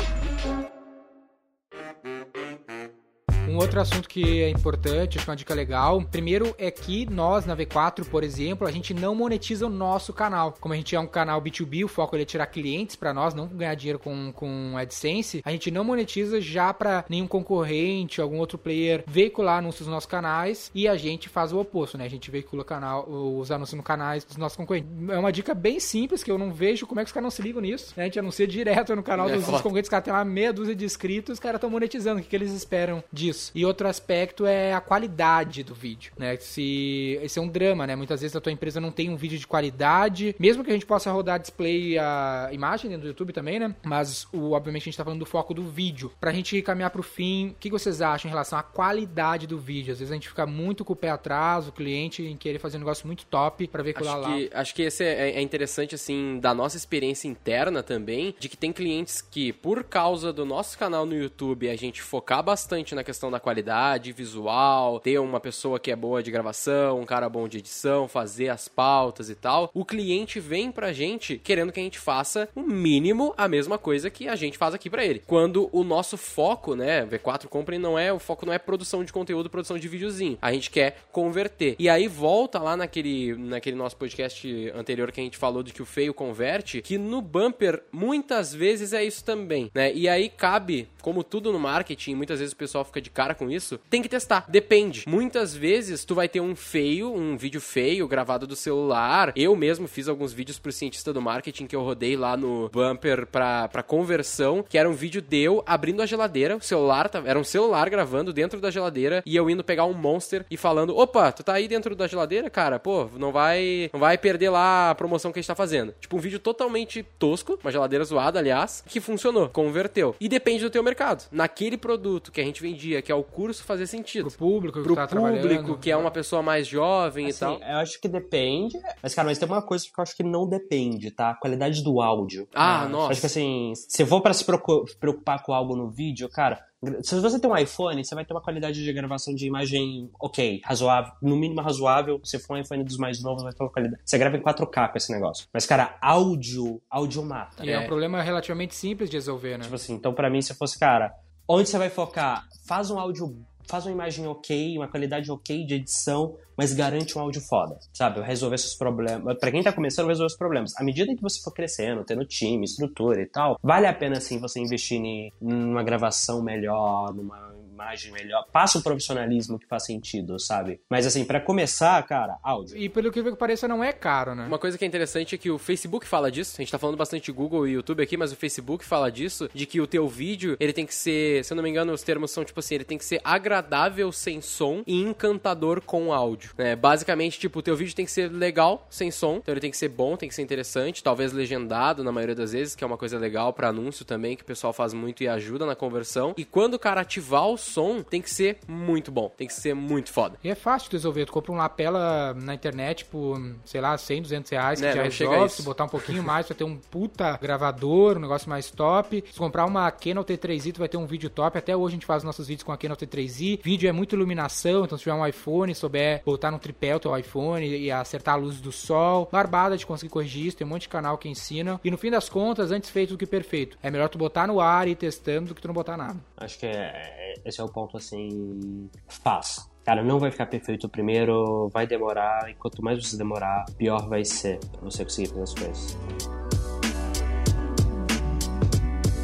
Um 3.56 3.60
outro 3.60 3.80
assunto 3.80 4.10
que 4.10 4.42
é 4.42 4.50
importante, 4.50 5.18
acho 5.18 5.26
que 5.26 5.30
é 5.30 5.32
uma 5.32 5.38
dica 5.38 5.54
legal. 5.54 6.02
Primeiro 6.12 6.54
é 6.58 6.70
que 6.70 7.10
nós, 7.10 7.46
na 7.46 7.56
V4, 7.56 8.04
por 8.04 8.22
exemplo, 8.22 8.68
a 8.68 8.72
gente 8.72 8.94
não 8.94 9.16
monetiza 9.16 9.66
o 9.66 9.70
nosso 9.70 10.12
canal. 10.12 10.54
Como 10.60 10.74
a 10.74 10.78
gente 10.78 10.94
é 10.94 11.00
um 11.00 11.08
canal 11.08 11.42
B2B, 11.42 11.86
o 11.86 11.88
foco 11.88 12.18
é 12.18 12.26
tirar 12.26 12.48
clientes 12.48 12.98
para 12.98 13.14
nós, 13.14 13.34
não 13.34 13.48
ganhar 13.48 13.74
dinheiro 13.76 13.98
com, 13.98 14.34
com 14.34 14.74
AdSense, 14.78 15.42
a 15.46 15.52
gente 15.52 15.72
não 15.72 15.86
monetiza 15.86 16.42
já 16.42 16.74
para 16.74 17.06
nenhum 17.08 17.28
concorrente, 17.28 18.20
algum 18.20 18.40
outro 18.40 18.58
player 18.58 19.06
veicular 19.08 19.60
anúncios 19.60 19.88
nos 19.88 19.94
nossos 19.94 20.10
canais 20.10 20.70
e 20.76 20.86
a 20.86 20.98
gente 20.98 21.30
faz 21.30 21.54
o 21.54 21.58
oposto, 21.58 21.98
né? 21.98 22.04
A 22.04 22.10
gente 22.10 22.30
veicula 22.30 22.66
canal, 22.66 23.08
os 23.10 23.52
anúncios 23.52 23.78
no 23.78 23.84
canais 23.84 24.26
dos 24.26 24.36
nossos 24.36 24.58
concorrentes. 24.58 24.90
É 25.08 25.18
uma 25.18 25.32
dica 25.32 25.54
bem 25.54 25.80
simples 25.80 26.26
que 26.26 26.30
eu 26.30 26.38
não 26.38 26.52
vejo 26.52 26.86
como 26.86 27.00
é 27.00 27.06
que 27.06 27.08
os 27.08 27.14
caras 27.14 27.24
não 27.24 27.32
se 27.32 27.42
ligam 27.42 27.62
nisso. 27.62 27.94
né? 27.96 28.04
A 28.04 28.06
gente 28.08 28.20
anuncia 28.20 28.46
direto 28.46 28.94
no 28.98 29.02
canal 29.02 29.30
É 29.30 29.36
dos, 29.36 29.46
dos 29.46 29.62
concorrentes, 29.62 29.88
os 29.88 29.92
caras 29.92 30.04
têm 30.04 30.14
lá 30.14 30.26
meia 30.26 30.52
dúzia 30.52 30.76
de 30.76 30.84
inscritos, 30.84 31.36
os 31.36 31.40
caras 31.40 31.56
estão 31.56 31.70
monetizando. 31.70 32.20
O 32.20 32.22
que, 32.22 32.28
que 32.28 32.36
eles 32.36 32.52
esperam 32.52 33.02
disso? 33.14 33.45
E 33.54 33.66
outro 33.66 33.88
aspecto 33.88 34.46
é 34.46 34.74
a 34.74 34.82
qualidade 34.82 35.64
do 35.64 35.74
vídeo, 35.74 36.12
né? 36.18 36.38
Se 36.38 37.20
esse 37.22 37.38
é 37.40 37.42
um 37.42 37.48
drama, 37.48 37.86
né? 37.86 37.96
Muitas 37.96 38.22
vezes 38.22 38.36
a 38.36 38.42
tua 38.42 38.52
empresa 38.52 38.80
não 38.80 38.92
tem 38.92 39.10
um 39.10 39.16
vídeo 39.16 39.38
de 39.38 39.48
qualidade, 39.48 40.36
mesmo 40.40 40.64
que 40.64 40.70
a 40.70 40.74
gente 40.74 40.86
possa 40.86 41.12
rodar 41.12 41.40
display 41.40 41.98
a 41.98 42.50
imagem 42.52 42.90
dentro 42.90 43.04
do 43.04 43.08
YouTube 43.10 43.34
também, 43.34 43.60
né? 43.60 43.76
Mas 43.84 44.28
o, 44.34 44.52
obviamente 44.52 44.84
a 44.84 44.86
gente 44.86 44.98
tá 44.98 45.04
falando 45.04 45.20
do 45.20 45.26
foco 45.26 45.54
do 45.54 45.64
vídeo. 45.64 46.12
Pra 46.20 46.32
gente 46.32 46.62
caminhar 46.62 46.90
pro 46.90 47.04
fim, 47.04 47.50
o 47.50 47.56
que 47.56 47.70
vocês 47.70 48.02
acham 48.02 48.30
em 48.30 48.32
relação 48.32 48.58
à 48.58 48.64
qualidade 48.64 49.48
do 49.48 49.58
vídeo? 49.58 49.92
Às 49.94 50.00
vezes 50.00 50.12
a 50.12 50.16
gente 50.16 50.30
fica 50.30 50.46
muito 50.46 50.84
com 50.86 50.94
o 50.94 50.96
pé 50.96 51.10
atrás, 51.10 51.68
o 51.68 51.72
cliente 51.72 52.24
em 52.24 52.38
querer 52.38 52.60
fazer 52.60 52.78
um 52.78 52.82
negócio 52.82 53.06
muito 53.06 53.26
top 53.26 53.68
pra 53.68 53.84
veicular 53.84 54.18
Acho 54.18 54.30
lá. 54.30 54.36
que, 54.36 54.50
acho 54.54 54.76
que 54.76 54.82
esse 54.84 55.04
é, 55.04 55.32
é 55.32 55.42
interessante, 55.42 55.96
assim, 55.96 56.40
da 56.40 56.54
nossa 56.54 56.78
experiência 56.78 57.28
interna 57.28 57.84
também, 57.84 58.36
de 58.40 58.50
que 58.50 58.58
tem 58.58 58.72
clientes 58.72 59.22
que, 59.22 59.52
por 59.54 59.84
causa 59.84 60.32
do 60.32 60.46
nosso 60.46 60.78
canal 60.78 61.06
no 61.06 61.16
YouTube, 61.16 61.70
a 61.70 61.76
gente 61.76 62.02
focar 62.02 62.44
bastante 62.44 62.96
na 62.96 63.04
questão 63.04 63.32
da 63.32 63.35
na 63.36 63.40
qualidade 63.40 64.14
visual, 64.14 65.00
ter 65.00 65.20
uma 65.20 65.42
pessoa 65.42 65.78
que 65.78 65.92
é 65.92 65.96
boa 65.96 66.24
de 66.24 66.32
gravação, 66.32 67.02
um 67.02 67.06
cara 67.06 67.28
bom 67.28 67.48
de 67.48 67.58
edição, 67.58 68.08
fazer 68.08 68.48
as 68.48 68.70
pautas 68.70 69.30
e 69.30 69.36
tal, 69.36 69.70
o 69.74 69.84
cliente 69.84 70.40
vem 70.40 70.72
pra 70.72 70.94
gente 70.94 71.38
querendo 71.38 71.72
que 71.72 71.80
a 71.80 71.84
gente 71.84 72.00
faça 72.00 72.48
o 72.56 72.62
mínimo 72.62 73.34
a 73.38 73.48
mesma 73.48 73.78
coisa 73.78 74.10
que 74.10 74.30
a 74.30 74.36
gente 74.36 74.58
faz 74.58 74.74
aqui 74.74 74.90
para 74.90 75.06
ele. 75.06 75.22
Quando 75.28 75.70
o 75.74 75.84
nosso 75.84 76.16
foco, 76.16 76.76
né, 76.76 77.06
V4 77.06 77.48
Company 77.48 77.78
não 77.78 78.00
é, 78.00 78.14
o 78.14 78.20
foco 78.20 78.46
não 78.46 78.54
é 78.54 78.58
produção 78.58 79.04
de 79.04 79.12
conteúdo, 79.12 79.50
produção 79.50 79.78
de 79.78 79.88
videozinho. 79.88 80.38
A 80.42 80.54
gente 80.54 80.72
quer 80.72 80.98
converter. 81.12 81.76
E 81.78 81.90
aí 81.90 82.08
volta 82.08 82.60
lá 82.60 82.78
naquele, 82.78 83.36
naquele 83.36 83.76
nosso 83.76 83.98
podcast 83.98 84.72
anterior 84.74 85.12
que 85.12 85.20
a 85.20 85.24
gente 85.24 85.38
falou 85.38 85.62
de 85.62 85.74
que 85.74 85.82
o 85.82 85.86
feio 85.86 86.14
converte, 86.14 86.82
que 86.82 86.98
no 86.98 87.22
bumper 87.22 87.84
muitas 87.92 88.54
vezes 88.54 88.94
é 88.94 89.04
isso 89.04 89.26
também, 89.26 89.70
né? 89.76 89.94
E 89.94 90.08
aí 90.08 90.30
cabe, 90.30 90.88
como 91.06 91.24
tudo 91.24 91.54
no 91.54 91.60
marketing, 91.60 92.16
muitas 92.16 92.40
vezes 92.40 92.52
o 92.52 92.58
pessoal 92.58 92.84
fica 92.84 93.00
de 93.00 93.12
cara 93.12 93.36
com 93.36 93.48
isso, 93.48 93.80
tem 93.92 94.02
que 94.02 94.10
testar. 94.10 94.44
Depende. 94.50 95.04
Muitas 95.08 95.56
vezes 95.56 96.04
tu 96.04 96.16
vai 96.16 96.28
ter 96.28 96.42
um 96.42 96.56
feio, 96.56 97.14
um 97.14 97.38
vídeo 97.38 97.62
feio 97.62 98.08
gravado 98.08 98.48
do 98.48 98.56
celular. 98.56 99.32
Eu 99.36 99.56
mesmo 99.56 99.88
fiz 99.88 100.08
alguns 100.08 100.34
vídeos 100.34 100.58
pro 100.58 100.72
cientista 100.72 101.14
do 101.14 101.22
marketing 101.22 101.68
que 101.68 101.76
eu 101.76 101.84
rodei 101.84 102.18
lá 102.18 102.36
no 102.36 102.70
bumper 102.70 103.28
pra, 103.28 103.68
pra 103.68 103.84
conversão, 103.84 104.66
que 104.68 104.80
era 104.80 104.90
um 104.90 104.94
vídeo 104.94 105.22
de 105.22 105.38
eu 105.38 105.64
abrindo 105.68 106.02
a 106.02 106.08
geladeira, 106.08 106.58
o 106.58 106.62
celular, 106.62 107.08
era 107.24 107.38
um 107.38 107.44
celular 107.44 107.88
gravando 107.88 108.34
dentro 108.34 108.60
da 108.60 108.72
geladeira 108.72 109.22
e 109.28 109.36
eu 109.36 109.48
indo 109.48 109.64
pegar 109.64 109.86
um 109.86 109.94
monster 109.94 110.44
e 110.50 110.58
falando: 110.58 110.98
"Opa, 110.98 111.32
tu 111.32 111.44
tá 111.44 111.54
aí 111.54 111.68
dentro 111.68 111.96
da 111.96 112.08
geladeira, 112.08 112.50
cara? 112.50 112.80
Pô, 112.80 113.08
não 113.16 113.32
vai, 113.32 113.92
não 113.94 114.00
vai 114.00 114.18
perder 114.18 114.50
lá 114.50 114.90
a 114.90 114.96
promoção 114.96 115.32
que 115.32 115.38
a 115.38 115.42
gente 115.44 115.48
tá 115.48 115.54
fazendo". 115.54 115.94
Tipo 116.02 116.18
um 116.18 116.20
vídeo 116.20 116.40
totalmente 116.40 117.04
tosco, 117.20 117.60
uma 117.64 117.72
geladeira 117.72 118.04
zoada, 118.04 118.40
aliás, 118.40 118.84
que 118.88 119.00
funcionou, 119.00 119.50
converteu. 119.50 120.16
E 120.20 120.28
depende 120.28 120.64
do 120.64 120.72
teu 120.72 120.82
mercado. 120.82 120.95
Naquele 121.32 121.78
produto 121.78 122.32
que 122.32 122.42
a 122.42 122.44
gente 122.44 122.62
vendia, 122.62 123.02
que 123.02 123.12
é 123.12 123.16
o 123.16 123.24
curso, 123.24 123.64
fazer 123.64 123.86
sentido. 123.88 124.30
Pro 124.30 124.38
público 124.38 124.80
que 124.80 124.84
Pro 124.86 124.96
tá 124.96 125.08
público, 125.08 125.78
que 125.78 125.92
é 125.92 125.98
uma 125.98 126.12
pessoa 126.12 126.42
mais 126.42 126.68
jovem 126.68 127.28
Assim, 127.28 127.36
e 127.38 127.40
tal. 127.40 127.60
eu 127.70 127.78
acho 127.78 128.00
que 128.02 128.08
depende. 128.08 128.78
Mas, 129.04 129.14
cara, 129.14 129.28
mas 129.28 129.38
tem 129.38 129.48
uma 129.48 129.62
coisa 129.62 129.86
que 129.86 129.92
eu 129.98 130.02
acho 130.02 130.16
que 130.16 130.24
não 130.24 130.48
depende, 130.48 131.12
tá? 131.12 131.32
A 131.32 131.36
qualidade 131.36 131.84
do 131.84 132.02
áudio. 132.02 132.48
Ah, 132.56 132.84
Eu 132.86 132.90
nossa. 132.90 133.12
Acho 133.12 133.20
que 133.22 133.28
assim, 133.28 133.74
se 133.76 134.06
for 134.06 134.22
pra 134.22 134.34
se 134.34 134.44
preocu- 134.44 134.86
preocupar 135.00 135.44
com 135.44 135.54
algo 135.54 135.76
no 135.76 135.90
vídeo, 135.90 136.30
cara, 136.30 136.60
se 137.02 137.20
você 137.20 137.40
tem 137.40 137.50
um 137.50 137.58
iPhone, 137.58 138.04
você 138.04 138.14
vai 138.14 138.26
ter 138.26 138.34
uma 138.34 138.42
qualidade 138.42 138.84
de 138.84 138.94
gravação 138.94 139.34
de 139.34 139.48
imagem 139.48 140.10
ok, 140.20 140.62
razoável, 140.64 141.14
no 141.22 141.36
mínimo 141.36 141.62
razoável. 141.62 142.20
Se 142.24 142.38
for 142.40 142.56
um 142.56 142.60
iPhone 142.60 142.84
dos 142.84 142.98
mais 142.98 143.22
novos, 143.22 143.44
vai 143.44 143.54
ter 143.54 143.64
uma 143.64 143.72
qualidade. 143.72 144.02
Você 144.06 144.18
grava 144.18 144.38
em 144.38 144.42
4K 144.42 144.92
com 144.92 144.98
esse 144.98 145.12
negócio. 145.12 145.48
Mas, 145.54 145.66
cara, 145.66 145.98
áudio, 146.02 146.82
áudio 146.90 147.24
mata. 147.24 147.66
E 147.66 147.70
é. 147.70 147.80
um 147.80 147.88
problema 147.88 148.22
relativamente 148.22 148.76
simples 148.76 149.10
de 149.10 149.18
resolver, 149.18 149.58
né? 149.58 149.64
Tipo 149.64 149.76
assim, 149.76 149.94
então 149.94 150.14
pra 150.14 150.30
mim, 150.30 150.42
se 150.42 150.54
fosse, 150.54 150.78
cara, 150.78 151.14
onde 151.48 151.70
você 151.70 151.78
vai 151.78 151.90
focar? 151.90 152.48
Faz 152.68 152.92
um 152.92 153.00
áudio, 153.00 153.36
faz 153.68 153.86
uma 153.86 153.92
imagem 153.92 154.28
ok, 154.28 154.78
uma 154.78 154.88
qualidade 154.88 155.32
ok 155.32 155.66
de 155.66 155.76
edição, 155.76 156.36
mas 156.58 156.74
garante 156.74 157.18
um 157.18 157.22
áudio 157.22 157.42
foda, 157.42 157.78
sabe? 157.94 158.22
Resolver 158.22 158.56
esses 158.56 158.76
problemas. 158.76 159.38
Pra 159.40 159.52
quem 159.52 159.64
tá 159.64 159.72
começando, 159.72 160.08
resolver 160.08 160.32
os 160.32 160.38
problemas. 160.38 160.74
À 160.78 160.84
medida 160.84 161.16
que 161.16 161.22
você 161.22 161.42
for 161.42 161.54
crescendo, 161.54 162.04
tendo 162.04 162.26
time, 162.26 162.66
estrutura 162.66 163.22
e 163.22 163.26
tal, 163.26 163.58
vale 163.62 163.88
a 163.88 163.94
pena, 163.94 164.20
sim, 164.20 164.40
você 164.40 164.60
investir 164.60 165.00
em 165.00 165.32
numa 165.42 165.84
gravação 165.84 166.42
melhor, 166.42 167.14
numa 167.14 167.55
imagem 167.76 168.12
melhor. 168.12 168.48
Passa 168.52 168.80
o 168.80 168.82
profissionalismo 168.82 169.60
que 169.60 169.68
faz 169.68 169.86
sentido, 169.86 170.40
sabe? 170.40 170.80
Mas 170.90 171.06
assim, 171.06 171.26
pra 171.26 171.40
começar, 171.40 172.02
cara, 172.04 172.38
áudio. 172.42 172.78
E 172.78 172.88
pelo 172.88 173.12
que 173.12 173.22
pareça, 173.36 173.68
não 173.68 173.84
é 173.84 173.92
caro, 173.92 174.34
né? 174.34 174.46
Uma 174.46 174.58
coisa 174.58 174.78
que 174.78 174.86
é 174.86 174.88
interessante 174.88 175.36
é 175.36 175.38
que 175.38 175.52
o 175.52 175.58
Facebook 175.58 176.08
fala 176.08 176.32
disso. 176.32 176.56
A 176.58 176.62
gente 176.62 176.72
tá 176.72 176.80
falando 176.80 176.98
bastante 176.98 177.26
de 177.26 177.32
Google 177.32 177.68
e 177.68 177.74
YouTube 177.74 178.02
aqui, 178.02 178.16
mas 178.16 178.32
o 178.32 178.36
Facebook 178.36 178.86
fala 178.86 179.12
disso, 179.12 179.50
de 179.54 179.66
que 179.66 179.82
o 179.82 179.88
teu 179.88 180.08
vídeo, 180.08 180.56
ele 180.60 180.72
tem 180.72 180.86
que 180.86 180.96
ser, 180.96 181.44
se 181.44 181.52
eu 181.52 181.56
não 181.56 181.64
me 181.64 181.70
engano, 181.70 181.92
os 181.92 182.02
termos 182.02 182.32
são 182.32 182.46
tipo 182.46 182.60
assim, 182.60 182.76
ele 182.76 182.86
tem 182.86 182.98
que 182.98 183.06
ser 183.06 183.20
agradável 183.24 184.12
sem 184.12 184.42
som 184.42 184.84
e 184.88 185.02
encantador 185.02 185.82
com 185.82 186.14
áudio. 186.14 186.52
Né? 186.58 186.76
Basicamente, 186.76 187.40
tipo, 187.40 187.60
o 187.60 187.62
teu 187.62 187.76
vídeo 187.76 187.96
tem 187.96 188.06
que 188.06 188.12
ser 188.12 188.32
legal 188.32 188.88
sem 188.90 189.12
som, 189.12 189.38
então 189.38 189.54
ele 189.54 189.62
tem 189.62 189.72
que 189.72 189.78
ser 189.78 189.90
bom, 189.90 190.16
tem 190.16 190.30
que 190.30 190.36
ser 190.36 190.42
interessante, 190.42 191.04
talvez 191.04 191.34
legendado 191.34 192.04
na 192.04 192.12
maioria 192.12 192.36
das 192.36 192.54
vezes, 192.54 192.76
que 192.76 192.84
é 192.84 192.88
uma 192.88 192.98
coisa 192.98 193.18
legal 193.18 193.52
pra 193.52 193.70
anúncio 193.70 194.06
também, 194.06 194.36
que 194.36 194.44
o 194.44 194.46
pessoal 194.46 194.72
faz 194.72 194.94
muito 194.94 195.24
e 195.24 195.28
ajuda 195.28 195.66
na 195.66 195.76
conversão. 195.76 196.34
E 196.38 196.46
quando 196.46 196.76
o 196.76 196.80
cara 196.80 197.02
ativar 197.02 197.48
o 197.48 197.58
som, 197.76 198.02
tem 198.02 198.22
que 198.22 198.30
ser 198.30 198.58
muito 198.68 199.12
bom, 199.12 199.30
tem 199.36 199.48
que 199.48 199.54
ser 199.54 199.74
muito 199.74 200.12
foda. 200.12 200.38
E 200.44 200.50
é 200.50 200.56
fácil 200.56 200.90
de 200.90 200.96
resolver. 200.96 201.26
Tu 201.26 201.32
compra 201.34 201.52
um 201.52 201.56
lapela 201.56 202.34
na 202.34 202.54
internet 202.54 203.06
por, 203.06 203.40
sei 203.66 203.82
lá, 203.82 203.98
100, 203.98 204.22
200 204.22 204.52
reais, 204.52 204.80
que 204.80 204.86
É, 204.86 204.94
já 204.94 205.04
não 205.04 205.12
chega 205.12 205.30
a 205.30 205.34
resolve. 205.34 205.54
Se 205.54 205.62
botar 205.64 205.84
um 205.84 205.90
pouquinho 205.90 206.24
mais, 206.24 206.48
vai 206.48 206.58
ter 206.58 206.64
um 206.64 206.78
puta 206.78 207.38
gravador, 207.42 208.18
um 208.18 208.22
negócio 208.22 208.50
mais 208.50 208.72
top. 208.72 209.24
Se 209.32 209.38
comprar 209.38 209.66
uma 209.66 209.92
Canon 209.92 210.24
T3i, 210.24 210.74
tu 210.74 210.80
vai 210.80 210.88
ter 210.88 210.98
um 210.98 211.06
vídeo 211.06 211.30
top. 211.30 211.58
Até 211.58 211.76
hoje 211.76 211.94
a 211.94 211.98
gente 211.98 212.06
faz 212.06 212.24
nossos 212.24 212.48
vídeos 212.48 212.64
com 212.64 212.72
a 212.72 212.78
Canon 212.78 212.96
T3i. 212.96 213.60
Vídeo 213.62 213.90
é 213.90 213.92
muita 213.92 214.16
iluminação, 214.16 214.86
então 214.86 214.98
se 214.98 215.04
tiver 215.04 215.14
um 215.14 215.26
iPhone, 215.26 215.76
souber 215.76 216.22
botar 216.26 216.52
no 216.52 216.60
tripé 216.60 216.96
o 216.96 217.00
teu 217.00 217.18
iPhone 217.18 217.66
e 217.66 217.92
acertar 217.92 218.36
a 218.36 218.38
luz 218.38 218.62
do 218.62 218.72
sol. 218.72 219.28
Barbada 219.32 219.78
de 219.78 219.86
conseguir 219.86 220.12
corrigir 220.12 220.48
isso, 220.48 220.58
tem 220.58 220.66
um 220.66 220.70
monte 220.70 220.84
de 220.84 220.90
canal 220.90 221.18
que 221.18 221.28
ensina. 221.28 221.80
E 221.84 221.92
no 221.92 221.98
fim 221.98 222.10
das 222.10 222.30
contas, 222.30 222.72
antes 222.72 222.90
feito 222.90 223.10
do 223.10 223.18
que 223.18 223.26
perfeito. 223.26 223.78
É 223.84 223.92
melhor 223.92 224.08
tu 224.08 224.18
botar 224.18 224.48
no 224.48 224.62
ar 224.62 224.88
e 224.88 224.92
ir 224.92 224.96
testando 224.96 225.50
do 225.50 225.56
que 225.56 225.62
tu 225.62 225.68
não 225.68 225.76
botar 225.76 225.98
nada. 225.98 226.18
Acho 226.38 226.60
que 226.60 226.66
é, 226.66 226.72
é- 226.72 227.34
esse 227.46 227.62
é 227.62 227.64
o 227.64 227.70
ponto, 227.70 227.96
assim, 227.98 228.90
faz. 229.08 229.70
Cara, 229.86 230.04
não 230.04 230.20
vai 230.20 230.32
ficar 230.32 230.48
perfeito 230.48 230.90
primeiro, 230.90 231.70
vai 231.70 231.86
demorar, 231.88 232.50
e 232.50 232.56
quanto 232.56 232.84
mais 232.84 233.02
você 233.02 233.16
demorar, 233.18 233.66
pior 233.78 234.08
vai 234.10 234.26
ser 234.26 234.60
pra 234.60 234.82
você 234.82 235.04
conseguir 235.04 235.30
fazer 235.30 235.44
as 235.44 235.54
coisas. 235.54 235.98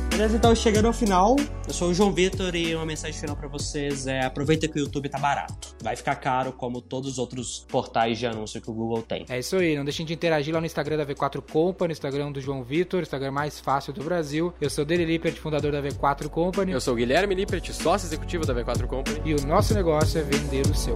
Beleza, 0.10 0.38
então 0.38 0.56
chegando 0.56 0.86
ao 0.86 0.94
final, 0.94 1.36
eu 1.68 1.74
sou 1.74 1.90
o 1.90 1.94
João 1.94 2.12
Vitor 2.14 2.56
e 2.56 2.76
uma 2.76 2.86
mensagem 2.86 3.20
final 3.20 3.36
pra 3.36 3.48
vocês 3.48 4.06
é 4.06 4.24
aproveita 4.24 4.68
que 4.68 4.78
o 4.78 4.82
YouTube 4.84 5.10
tá 5.10 5.18
barato. 5.18 5.71
Vai 5.82 5.96
ficar 5.96 6.16
caro 6.16 6.54
como 6.54 6.82
todos 6.82 7.12
os 7.12 7.18
outros 7.18 7.66
portais 7.68 8.20
de 8.20 8.28
anúncio 8.28 8.62
que 8.62 8.70
o 8.70 8.74
Google 8.74 9.02
tem. 9.02 9.26
É 9.30 9.40
isso 9.40 9.56
aí, 9.56 9.76
não 9.76 9.84
deixem 9.84 10.06
de 10.06 10.14
interagir 10.14 10.54
lá 10.54 10.60
no 10.60 10.66
Instagram 10.66 10.98
da 10.98 11.06
V4 11.06 11.42
Company, 11.42 11.88
no 11.88 11.94
Instagram 11.94 12.32
do 12.32 12.40
João 12.40 12.64
Vitor, 12.64 13.02
Instagram 13.02 13.32
mais 13.32 13.60
fácil 13.60 13.92
do 13.92 14.04
Brasil. 14.04 14.54
Eu 14.62 14.70
sou 14.70 14.84
o 14.84 14.88
Dele 14.88 15.06
Lippert, 15.06 15.36
fundador 15.36 15.72
da 15.72 15.82
V4 15.82 16.30
Company, 16.30 16.72
Eu 16.72 16.82
sou 16.82 16.94
o 16.94 16.98
Guilherme 16.98 17.36
Lippert, 17.36 17.72
sócio 17.74 18.06
executivo 18.06 18.46
da 18.46 18.54
V4 18.54 18.88
Company. 18.88 19.22
e 19.26 19.34
o 19.34 19.46
nosso 19.48 19.74
negócio 19.74 20.20
é 20.20 20.24
vender 20.24 20.66
o 20.68 20.76
seu. 20.76 20.94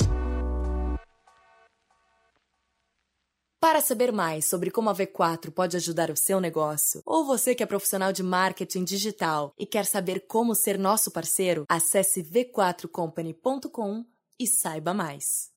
Para 3.60 3.82
saber 3.82 4.12
mais 4.12 4.46
sobre 4.46 4.70
como 4.70 4.92
a 4.92 4.94
V4 4.94 5.50
pode 5.50 5.76
ajudar 5.76 6.12
o 6.12 6.16
seu 6.16 6.40
negócio, 6.40 7.02
ou 7.04 7.26
você 7.26 7.56
que 7.56 7.64
é 7.64 7.66
profissional 7.66 8.14
de 8.14 8.22
marketing 8.22 8.84
digital 8.84 9.52
e 9.58 9.66
quer 9.66 9.86
saber 9.86 10.28
como 10.28 10.54
ser 10.54 10.78
nosso 10.78 11.10
parceiro, 11.10 11.66
acesse 11.68 12.22
v4company.com 12.22 14.06
e 14.40 14.48
saiba 14.48 14.94
mais. 14.94 15.55